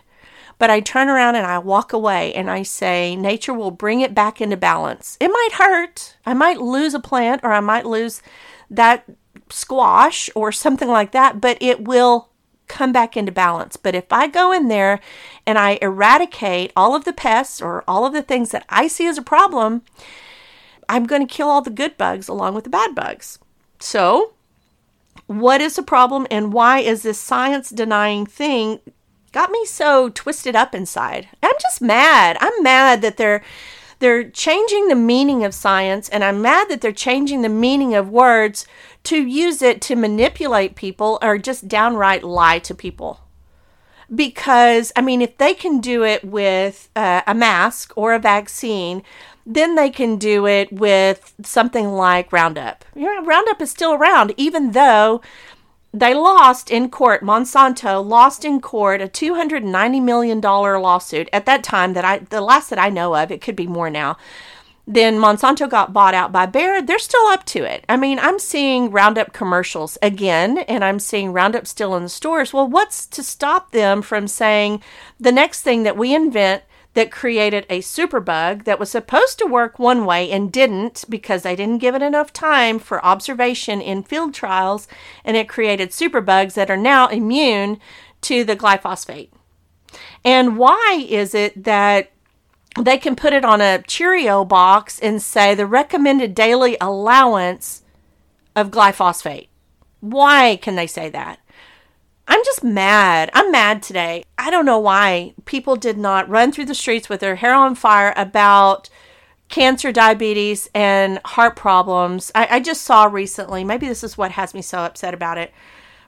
but 0.59 0.69
I 0.69 0.81
turn 0.81 1.07
around 1.07 1.35
and 1.35 1.47
I 1.47 1.57
walk 1.59 1.93
away 1.93 2.33
and 2.33 2.49
I 2.49 2.63
say 2.63 3.15
nature 3.15 3.53
will 3.53 3.71
bring 3.71 4.01
it 4.01 4.13
back 4.13 4.41
into 4.41 4.57
balance. 4.57 5.17
It 5.19 5.29
might 5.29 5.53
hurt. 5.53 6.17
I 6.25 6.33
might 6.33 6.59
lose 6.59 6.93
a 6.93 6.99
plant 6.99 7.41
or 7.43 7.53
I 7.53 7.61
might 7.61 7.85
lose 7.85 8.21
that 8.69 9.05
squash 9.49 10.29
or 10.35 10.51
something 10.51 10.89
like 10.89 11.11
that, 11.11 11.39
but 11.39 11.57
it 11.61 11.85
will 11.85 12.29
come 12.67 12.91
back 12.91 13.15
into 13.15 13.31
balance. 13.31 13.77
But 13.77 13.95
if 13.95 14.11
I 14.11 14.27
go 14.27 14.51
in 14.51 14.67
there 14.67 14.99
and 15.45 15.57
I 15.57 15.79
eradicate 15.81 16.73
all 16.75 16.95
of 16.95 17.05
the 17.05 17.13
pests 17.13 17.61
or 17.61 17.83
all 17.87 18.05
of 18.05 18.11
the 18.11 18.21
things 18.21 18.51
that 18.51 18.65
I 18.67 18.87
see 18.87 19.07
as 19.07 19.17
a 19.17 19.21
problem, 19.21 19.83
I'm 20.89 21.05
going 21.05 21.25
to 21.25 21.33
kill 21.33 21.47
all 21.47 21.61
the 21.61 21.69
good 21.69 21.97
bugs 21.97 22.27
along 22.27 22.55
with 22.55 22.65
the 22.65 22.69
bad 22.69 22.93
bugs. 22.93 23.39
So, 23.79 24.33
what 25.27 25.61
is 25.61 25.75
the 25.75 25.83
problem 25.83 26.25
and 26.31 26.53
why 26.53 26.79
is 26.79 27.03
this 27.03 27.19
science 27.19 27.69
denying 27.69 28.25
thing 28.25 28.79
got 29.31 29.51
me 29.51 29.65
so 29.65 30.09
twisted 30.09 30.55
up 30.55 30.73
inside? 30.73 31.27
I'm 31.43 31.51
just 31.61 31.81
mad. 31.81 32.37
I'm 32.39 32.63
mad 32.63 33.01
that 33.01 33.17
they're 33.17 33.43
they're 33.99 34.29
changing 34.29 34.87
the 34.87 34.95
meaning 34.95 35.43
of 35.43 35.55
science 35.55 36.07
and 36.09 36.23
I'm 36.23 36.41
mad 36.41 36.69
that 36.69 36.81
they're 36.81 36.91
changing 36.91 37.41
the 37.41 37.49
meaning 37.49 37.95
of 37.95 38.09
words 38.09 38.67
to 39.03 39.17
use 39.17 39.61
it 39.61 39.81
to 39.81 39.95
manipulate 39.95 40.75
people 40.75 41.17
or 41.21 41.37
just 41.37 41.67
downright 41.67 42.23
lie 42.23 42.59
to 42.59 42.75
people. 42.75 43.21
Because, 44.13 44.91
I 44.95 45.01
mean, 45.01 45.21
if 45.21 45.37
they 45.37 45.53
can 45.53 45.79
do 45.79 46.03
it 46.03 46.23
with 46.23 46.89
uh, 46.95 47.21
a 47.27 47.35
mask 47.35 47.91
or 47.95 48.13
a 48.13 48.19
vaccine, 48.19 49.03
then 49.45 49.75
they 49.75 49.89
can 49.89 50.17
do 50.17 50.45
it 50.45 50.71
with 50.71 51.33
something 51.43 51.89
like 51.89 52.31
Roundup. 52.31 52.83
You 52.95 53.03
know, 53.03 53.25
Roundup 53.25 53.61
is 53.61 53.71
still 53.71 53.93
around, 53.93 54.33
even 54.37 54.71
though 54.71 55.21
they 55.93 56.13
lost 56.13 56.69
in 56.69 56.89
court. 56.89 57.21
Monsanto 57.21 58.05
lost 58.05 58.43
in 58.43 58.59
court 58.59 59.01
a 59.01 59.07
$290 59.07 60.03
million 60.03 60.41
lawsuit 60.41 61.29
at 61.31 61.45
that 61.45 61.63
time 61.63 61.93
that 61.93 62.05
I, 62.05 62.19
the 62.19 62.41
last 62.41 62.69
that 62.69 62.79
I 62.79 62.89
know 62.89 63.15
of, 63.15 63.31
it 63.31 63.41
could 63.41 63.55
be 63.55 63.67
more 63.67 63.89
now, 63.89 64.17
then 64.89 65.17
Monsanto 65.17 65.69
got 65.69 65.91
bought 65.91 66.13
out 66.13 66.31
by 66.31 66.45
Bayer. 66.45 66.81
They're 66.81 66.97
still 66.97 67.27
up 67.27 67.45
to 67.47 67.63
it. 67.63 67.83
I 67.89 67.97
mean, 67.97 68.19
I'm 68.19 68.39
seeing 68.39 68.89
Roundup 68.89 69.33
commercials 69.33 69.97
again, 70.01 70.59
and 70.59 70.83
I'm 70.83 70.99
seeing 70.99 71.33
Roundup 71.33 71.67
still 71.67 71.93
in 71.95 72.03
the 72.03 72.09
stores. 72.09 72.53
Well, 72.53 72.69
what's 72.69 73.05
to 73.07 73.21
stop 73.21 73.71
them 73.71 74.01
from 74.01 74.29
saying 74.29 74.81
the 75.19 75.33
next 75.33 75.61
thing 75.61 75.83
that 75.83 75.97
we 75.97 76.15
invent 76.15 76.63
that 76.93 77.11
created 77.11 77.65
a 77.69 77.81
superbug 77.81 78.63
that 78.63 78.79
was 78.79 78.89
supposed 78.89 79.37
to 79.37 79.45
work 79.45 79.77
one 79.77 80.05
way 80.05 80.31
and 80.31 80.51
didn't 80.51 81.03
because 81.09 81.43
they 81.43 81.55
didn't 81.55 81.77
give 81.77 81.93
it 81.93 82.01
enough 82.01 82.31
time 82.31 82.79
for 82.79 83.05
observation 83.05 83.81
in 83.81 84.01
field 84.01 84.33
trials, 84.33 84.87
and 85.25 85.35
it 85.35 85.49
created 85.49 85.89
superbugs 85.89 86.53
that 86.53 86.71
are 86.71 86.77
now 86.77 87.07
immune 87.09 87.77
to 88.21 88.45
the 88.45 88.55
glyphosate? 88.55 89.29
And 90.23 90.57
why 90.57 91.05
is 91.07 91.35
it 91.35 91.65
that 91.65 92.11
they 92.83 92.97
can 92.97 93.15
put 93.15 93.33
it 93.33 93.45
on 93.45 93.61
a 93.61 93.81
Cheerio 93.81 94.45
box 94.45 94.99
and 94.99 95.21
say 95.21 95.55
the 95.55 95.65
recommended 95.65 96.35
daily 96.35 96.77
allowance 96.79 97.83
of 98.55 98.71
glyphosate. 98.71 99.47
Why 99.99 100.57
can 100.61 100.75
they 100.75 100.87
say 100.87 101.09
that? 101.09 101.39
I'm 102.27 102.43
just 102.43 102.63
mad. 102.63 103.29
I'm 103.33 103.51
mad 103.51 103.81
today. 103.81 104.23
I 104.37 104.49
don't 104.49 104.65
know 104.65 104.79
why 104.79 105.33
people 105.45 105.75
did 105.75 105.97
not 105.97 106.29
run 106.29 106.51
through 106.51 106.65
the 106.65 106.75
streets 106.75 107.07
with 107.07 107.21
their 107.21 107.35
hair 107.35 107.53
on 107.53 107.75
fire 107.75 108.13
about 108.17 108.89
cancer, 109.49 109.93
diabetes, 109.93 110.69
and 110.75 111.19
heart 111.23 111.55
problems. 111.55 112.31
I, 112.35 112.47
I 112.51 112.59
just 112.59 112.81
saw 112.81 113.05
recently, 113.05 113.63
maybe 113.63 113.87
this 113.87 114.03
is 114.03 114.17
what 114.17 114.31
has 114.31 114.53
me 114.53 114.61
so 114.61 114.79
upset 114.79 115.13
about 115.13 115.37
it. 115.37 115.53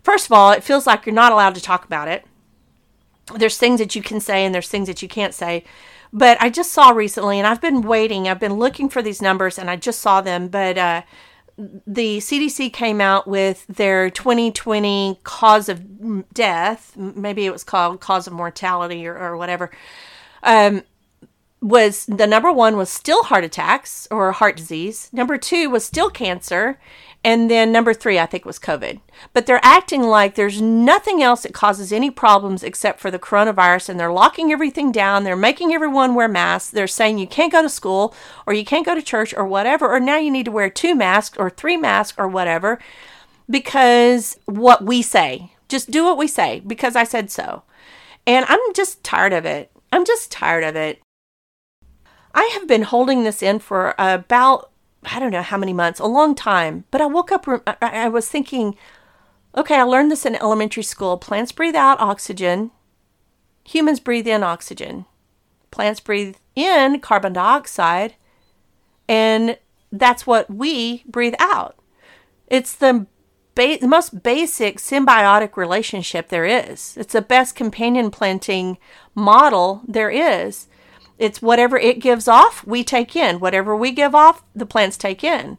First 0.03 0.25
of 0.25 0.33
all, 0.33 0.51
it 0.51 0.63
feels 0.63 0.85
like 0.85 1.05
you're 1.05 1.15
not 1.15 1.31
allowed 1.31 1.55
to 1.55 1.61
talk 1.61 1.85
about 1.85 2.09
it. 2.09 2.25
There's 3.33 3.57
things 3.57 3.79
that 3.79 3.95
you 3.95 4.01
can 4.01 4.19
say 4.19 4.45
and 4.45 4.53
there's 4.53 4.69
things 4.69 4.87
that 4.87 5.01
you 5.01 5.07
can't 5.07 5.33
say. 5.33 5.63
But 6.11 6.41
I 6.41 6.49
just 6.49 6.71
saw 6.71 6.89
recently, 6.89 7.37
and 7.37 7.47
I've 7.47 7.61
been 7.61 7.81
waiting, 7.81 8.27
I've 8.27 8.39
been 8.39 8.55
looking 8.55 8.89
for 8.89 9.01
these 9.01 9.21
numbers, 9.21 9.59
and 9.59 9.69
I 9.69 9.75
just 9.75 9.99
saw 9.99 10.21
them. 10.21 10.47
But 10.47 10.77
uh, 10.77 11.01
the 11.57 12.19
CDC 12.19 12.71
came 12.73 13.01
out 13.01 13.27
with 13.27 13.67
their 13.67 14.09
2020 14.09 15.19
cause 15.23 15.69
of 15.69 16.33
death, 16.33 16.95
maybe 16.95 17.45
it 17.45 17.51
was 17.51 17.63
called 17.63 17.99
cause 17.99 18.27
of 18.27 18.33
mortality 18.33 19.05
or, 19.05 19.17
or 19.17 19.37
whatever. 19.37 19.69
Um, 20.41 20.83
was 21.61 22.05
the 22.05 22.25
number 22.25 22.51
one 22.51 22.77
was 22.77 22.89
still 22.89 23.23
heart 23.23 23.43
attacks 23.43 24.07
or 24.09 24.31
heart 24.31 24.55
disease. 24.55 25.09
Number 25.11 25.37
two 25.37 25.69
was 25.69 25.83
still 25.83 26.09
cancer. 26.09 26.79
And 27.21 27.51
then 27.51 27.73
number 27.73 27.93
three, 27.93 28.17
I 28.17 28.25
think, 28.25 28.45
was 28.45 28.59
COVID. 28.59 29.01
But 29.33 29.45
they're 29.45 29.59
acting 29.61 30.03
like 30.03 30.35
there's 30.35 30.61
nothing 30.61 31.21
else 31.21 31.43
that 31.43 31.53
causes 31.53 31.91
any 31.91 32.09
problems 32.09 32.63
except 32.63 33.01
for 33.01 33.11
the 33.11 33.19
coronavirus. 33.19 33.89
And 33.89 33.99
they're 33.99 34.11
locking 34.11 34.53
everything 34.53 34.91
down. 34.91 35.25
They're 35.25 35.35
making 35.35 35.73
everyone 35.73 36.15
wear 36.15 36.29
masks. 36.29 36.69
They're 36.71 36.87
saying 36.87 37.17
you 37.17 37.27
can't 37.27 37.51
go 37.51 37.61
to 37.61 37.67
school 37.67 38.15
or 38.47 38.53
you 38.53 38.63
can't 38.63 38.85
go 38.85 38.95
to 38.95 39.01
church 39.01 39.33
or 39.33 39.45
whatever. 39.45 39.93
Or 39.93 39.99
now 39.99 40.17
you 40.17 40.31
need 40.31 40.45
to 40.45 40.51
wear 40.51 40.69
two 40.69 40.95
masks 40.95 41.37
or 41.37 41.49
three 41.49 41.75
masks 41.75 42.17
or 42.17 42.27
whatever 42.27 42.79
because 43.49 44.39
what 44.45 44.85
we 44.85 45.01
say. 45.01 45.51
Just 45.67 45.91
do 45.91 46.03
what 46.05 46.17
we 46.17 46.27
say 46.27 46.61
because 46.65 46.95
I 46.95 47.03
said 47.03 47.29
so. 47.29 47.63
And 48.25 48.45
I'm 48.47 48.73
just 48.73 49.03
tired 49.03 49.33
of 49.33 49.45
it. 49.45 49.71
I'm 49.91 50.05
just 50.05 50.31
tired 50.31 50.63
of 50.63 50.75
it. 50.75 51.01
I 52.33 52.43
have 52.53 52.67
been 52.67 52.83
holding 52.83 53.23
this 53.23 53.43
in 53.43 53.59
for 53.59 53.95
about 53.97 54.71
I 55.03 55.19
don't 55.19 55.31
know 55.31 55.41
how 55.41 55.57
many 55.57 55.73
months, 55.73 55.99
a 55.99 56.05
long 56.05 56.35
time. 56.35 56.85
But 56.91 57.01
I 57.01 57.05
woke 57.05 57.31
up, 57.31 57.47
I 57.81 58.09
was 58.09 58.27
thinking, 58.27 58.75
okay, 59.55 59.75
I 59.75 59.83
learned 59.83 60.11
this 60.11 60.25
in 60.25 60.35
elementary 60.35 60.83
school. 60.83 61.17
Plants 61.17 61.51
breathe 61.51 61.75
out 61.75 61.99
oxygen, 61.99 62.71
humans 63.63 63.99
breathe 63.99 64.27
in 64.27 64.43
oxygen. 64.43 65.05
Plants 65.71 65.99
breathe 65.99 66.35
in 66.55 66.99
carbon 66.99 67.33
dioxide, 67.33 68.15
and 69.07 69.57
that's 69.91 70.27
what 70.27 70.49
we 70.49 71.03
breathe 71.05 71.35
out. 71.39 71.77
It's 72.47 72.75
the, 72.75 73.05
ba- 73.55 73.77
the 73.79 73.87
most 73.87 74.23
basic 74.23 74.79
symbiotic 74.79 75.55
relationship 75.55 76.29
there 76.29 76.45
is. 76.45 76.97
It's 76.97 77.13
the 77.13 77.21
best 77.21 77.55
companion 77.55 78.11
planting 78.11 78.77
model 79.15 79.81
there 79.87 80.09
is. 80.09 80.67
It's 81.19 81.41
whatever 81.41 81.77
it 81.77 81.99
gives 81.99 82.27
off, 82.27 82.65
we 82.65 82.83
take 82.83 83.15
in. 83.15 83.39
Whatever 83.39 83.75
we 83.75 83.91
give 83.91 84.15
off, 84.15 84.41
the 84.55 84.65
plants 84.65 84.97
take 84.97 85.23
in. 85.23 85.57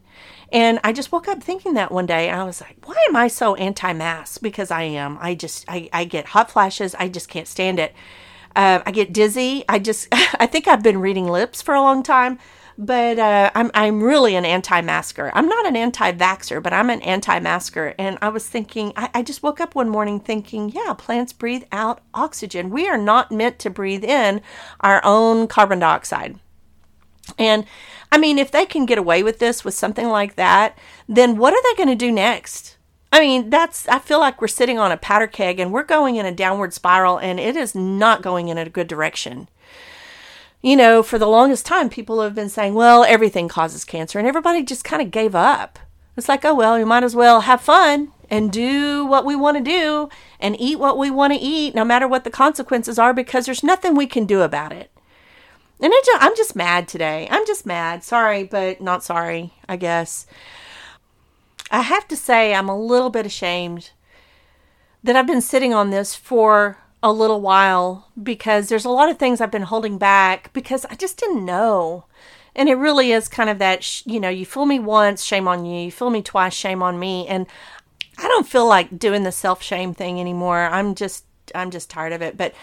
And 0.51 0.79
I 0.83 0.91
just 0.91 1.11
woke 1.11 1.27
up 1.29 1.41
thinking 1.41 1.75
that 1.75 1.91
one 1.91 2.07
day. 2.07 2.29
I 2.29 2.43
was 2.43 2.59
like, 2.59 2.77
why 2.85 2.95
am 3.07 3.15
I 3.15 3.29
so 3.29 3.55
anti 3.55 3.93
mask? 3.93 4.41
Because 4.41 4.71
I 4.71 4.83
am. 4.83 5.17
I 5.21 5.35
just, 5.35 5.63
I, 5.67 5.87
I 5.93 6.03
get 6.03 6.25
hot 6.25 6.51
flashes. 6.51 6.95
I 6.95 7.07
just 7.07 7.29
can't 7.29 7.47
stand 7.47 7.79
it. 7.79 7.93
Uh, 8.55 8.81
I 8.85 8.91
get 8.91 9.13
dizzy. 9.13 9.63
I 9.69 9.79
just, 9.79 10.07
I 10.11 10.47
think 10.47 10.67
I've 10.67 10.83
been 10.83 10.99
reading 10.99 11.27
lips 11.27 11.61
for 11.61 11.73
a 11.73 11.81
long 11.81 12.03
time 12.03 12.39
but 12.77 13.19
uh, 13.19 13.51
I'm 13.53 13.71
I'm 13.73 14.03
really 14.03 14.35
an 14.35 14.45
anti-masker. 14.45 15.31
I'm 15.33 15.47
not 15.47 15.65
an 15.65 15.75
anti-vaxer, 15.75 16.61
but 16.61 16.73
I'm 16.73 16.89
an 16.89 17.01
anti-masker. 17.01 17.95
And 17.97 18.17
I 18.21 18.29
was 18.29 18.47
thinking, 18.47 18.93
I, 18.95 19.09
I 19.13 19.23
just 19.23 19.43
woke 19.43 19.61
up 19.61 19.75
one 19.75 19.89
morning 19.89 20.19
thinking, 20.19 20.69
yeah, 20.69 20.93
plants 20.97 21.33
breathe 21.33 21.63
out 21.71 22.01
oxygen. 22.13 22.69
We 22.69 22.87
are 22.87 22.97
not 22.97 23.31
meant 23.31 23.59
to 23.59 23.69
breathe 23.69 24.03
in 24.03 24.41
our 24.79 25.01
own 25.03 25.47
carbon 25.47 25.79
dioxide. 25.79 26.39
And 27.37 27.65
I 28.11 28.17
mean, 28.17 28.37
if 28.37 28.51
they 28.51 28.65
can 28.65 28.85
get 28.85 28.97
away 28.97 29.23
with 29.23 29.39
this 29.39 29.63
with 29.63 29.73
something 29.73 30.07
like 30.07 30.35
that, 30.35 30.77
then 31.07 31.37
what 31.37 31.53
are 31.53 31.61
they 31.63 31.77
going 31.77 31.89
to 31.97 32.05
do 32.05 32.11
next? 32.11 32.77
I 33.13 33.19
mean, 33.19 33.49
that's, 33.49 33.87
I 33.89 33.99
feel 33.99 34.19
like 34.19 34.41
we're 34.41 34.47
sitting 34.47 34.79
on 34.79 34.91
a 34.91 34.97
powder 34.97 35.27
keg 35.27 35.59
and 35.59 35.73
we're 35.73 35.83
going 35.83 36.15
in 36.15 36.25
a 36.25 36.33
downward 36.33 36.73
spiral 36.73 37.17
and 37.17 37.39
it 37.39 37.57
is 37.57 37.75
not 37.75 38.21
going 38.21 38.47
in 38.47 38.57
a 38.57 38.69
good 38.69 38.87
direction 38.87 39.49
you 40.61 40.75
know, 40.75 41.01
for 41.01 41.17
the 41.17 41.27
longest 41.27 41.65
time, 41.65 41.89
people 41.89 42.21
have 42.21 42.35
been 42.35 42.49
saying, 42.49 42.73
well, 42.73 43.03
everything 43.03 43.47
causes 43.47 43.83
cancer, 43.83 44.19
and 44.19 44.27
everybody 44.27 44.63
just 44.63 44.83
kind 44.83 45.01
of 45.01 45.11
gave 45.11 45.35
up. 45.35 45.79
It's 46.17 46.29
like, 46.29 46.45
oh, 46.45 46.53
well, 46.53 46.77
we 46.77 46.83
might 46.83 47.03
as 47.03 47.15
well 47.15 47.41
have 47.41 47.61
fun 47.61 48.11
and 48.29 48.51
do 48.51 49.05
what 49.05 49.25
we 49.25 49.35
want 49.35 49.57
to 49.57 49.63
do 49.63 50.09
and 50.39 50.59
eat 50.59 50.77
what 50.77 50.97
we 50.97 51.09
want 51.09 51.33
to 51.33 51.39
eat, 51.39 51.73
no 51.73 51.83
matter 51.83 52.07
what 52.07 52.23
the 52.23 52.29
consequences 52.29 52.99
are, 52.99 53.13
because 53.13 53.45
there's 53.45 53.63
nothing 53.63 53.95
we 53.95 54.07
can 54.07 54.25
do 54.25 54.41
about 54.41 54.71
it. 54.71 54.91
And 55.79 55.91
just, 56.05 56.23
I'm 56.23 56.35
just 56.37 56.55
mad 56.55 56.87
today. 56.87 57.27
I'm 57.31 57.45
just 57.47 57.65
mad. 57.65 58.03
Sorry, 58.03 58.43
but 58.43 58.81
not 58.81 59.03
sorry, 59.03 59.53
I 59.67 59.77
guess. 59.77 60.27
I 61.71 61.81
have 61.81 62.07
to 62.09 62.15
say, 62.15 62.53
I'm 62.53 62.69
a 62.69 62.79
little 62.79 63.09
bit 63.09 63.25
ashamed 63.25 63.91
that 65.03 65.15
I've 65.15 65.25
been 65.25 65.41
sitting 65.41 65.73
on 65.73 65.89
this 65.89 66.13
for 66.13 66.77
a 67.03 67.11
little 67.11 67.41
while 67.41 68.07
because 68.21 68.69
there's 68.69 68.85
a 68.85 68.89
lot 68.89 69.09
of 69.09 69.17
things 69.17 69.41
I've 69.41 69.51
been 69.51 69.63
holding 69.63 69.97
back 69.97 70.53
because 70.53 70.85
I 70.85 70.95
just 70.95 71.17
didn't 71.17 71.45
know. 71.45 72.05
And 72.55 72.69
it 72.69 72.75
really 72.75 73.11
is 73.11 73.27
kind 73.27 73.49
of 73.49 73.59
that, 73.59 73.83
sh- 73.83 74.03
you 74.05 74.19
know, 74.19 74.29
you 74.29 74.45
fool 74.45 74.65
me 74.65 74.79
once, 74.79 75.23
shame 75.23 75.47
on 75.47 75.65
you. 75.65 75.85
You 75.85 75.91
fool 75.91 76.09
me 76.09 76.21
twice, 76.21 76.53
shame 76.53 76.83
on 76.83 76.99
me. 76.99 77.27
And 77.27 77.47
I 78.17 78.27
don't 78.27 78.47
feel 78.47 78.67
like 78.67 78.99
doing 78.99 79.23
the 79.23 79.31
self 79.31 79.63
shame 79.63 79.93
thing 79.93 80.19
anymore. 80.19 80.59
I'm 80.59 80.93
just, 80.93 81.25
I'm 81.55 81.71
just 81.71 81.89
tired 81.89 82.13
of 82.13 82.21
it. 82.21 82.37
But 82.37 82.53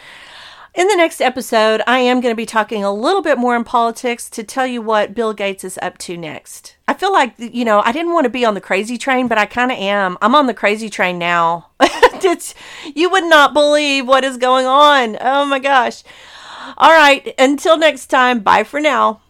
In 0.78 0.86
the 0.86 0.94
next 0.94 1.20
episode, 1.20 1.82
I 1.88 1.98
am 1.98 2.20
going 2.20 2.30
to 2.30 2.36
be 2.36 2.46
talking 2.46 2.84
a 2.84 2.94
little 2.94 3.20
bit 3.20 3.36
more 3.36 3.56
in 3.56 3.64
politics 3.64 4.30
to 4.30 4.44
tell 4.44 4.64
you 4.64 4.80
what 4.80 5.12
Bill 5.12 5.32
Gates 5.32 5.64
is 5.64 5.76
up 5.82 5.98
to 5.98 6.16
next. 6.16 6.76
I 6.86 6.94
feel 6.94 7.12
like, 7.12 7.34
you 7.36 7.64
know, 7.64 7.80
I 7.84 7.90
didn't 7.90 8.12
want 8.12 8.26
to 8.26 8.30
be 8.30 8.44
on 8.44 8.54
the 8.54 8.60
crazy 8.60 8.96
train, 8.96 9.26
but 9.26 9.38
I 9.38 9.46
kind 9.46 9.72
of 9.72 9.78
am. 9.78 10.16
I'm 10.22 10.36
on 10.36 10.46
the 10.46 10.54
crazy 10.54 10.88
train 10.88 11.18
now. 11.18 11.70
it's, 11.80 12.54
you 12.94 13.10
would 13.10 13.24
not 13.24 13.54
believe 13.54 14.06
what 14.06 14.22
is 14.22 14.36
going 14.36 14.66
on. 14.66 15.18
Oh 15.20 15.44
my 15.46 15.58
gosh. 15.58 16.04
All 16.76 16.92
right. 16.92 17.34
Until 17.40 17.76
next 17.76 18.06
time, 18.06 18.38
bye 18.38 18.62
for 18.62 18.78
now. 18.78 19.20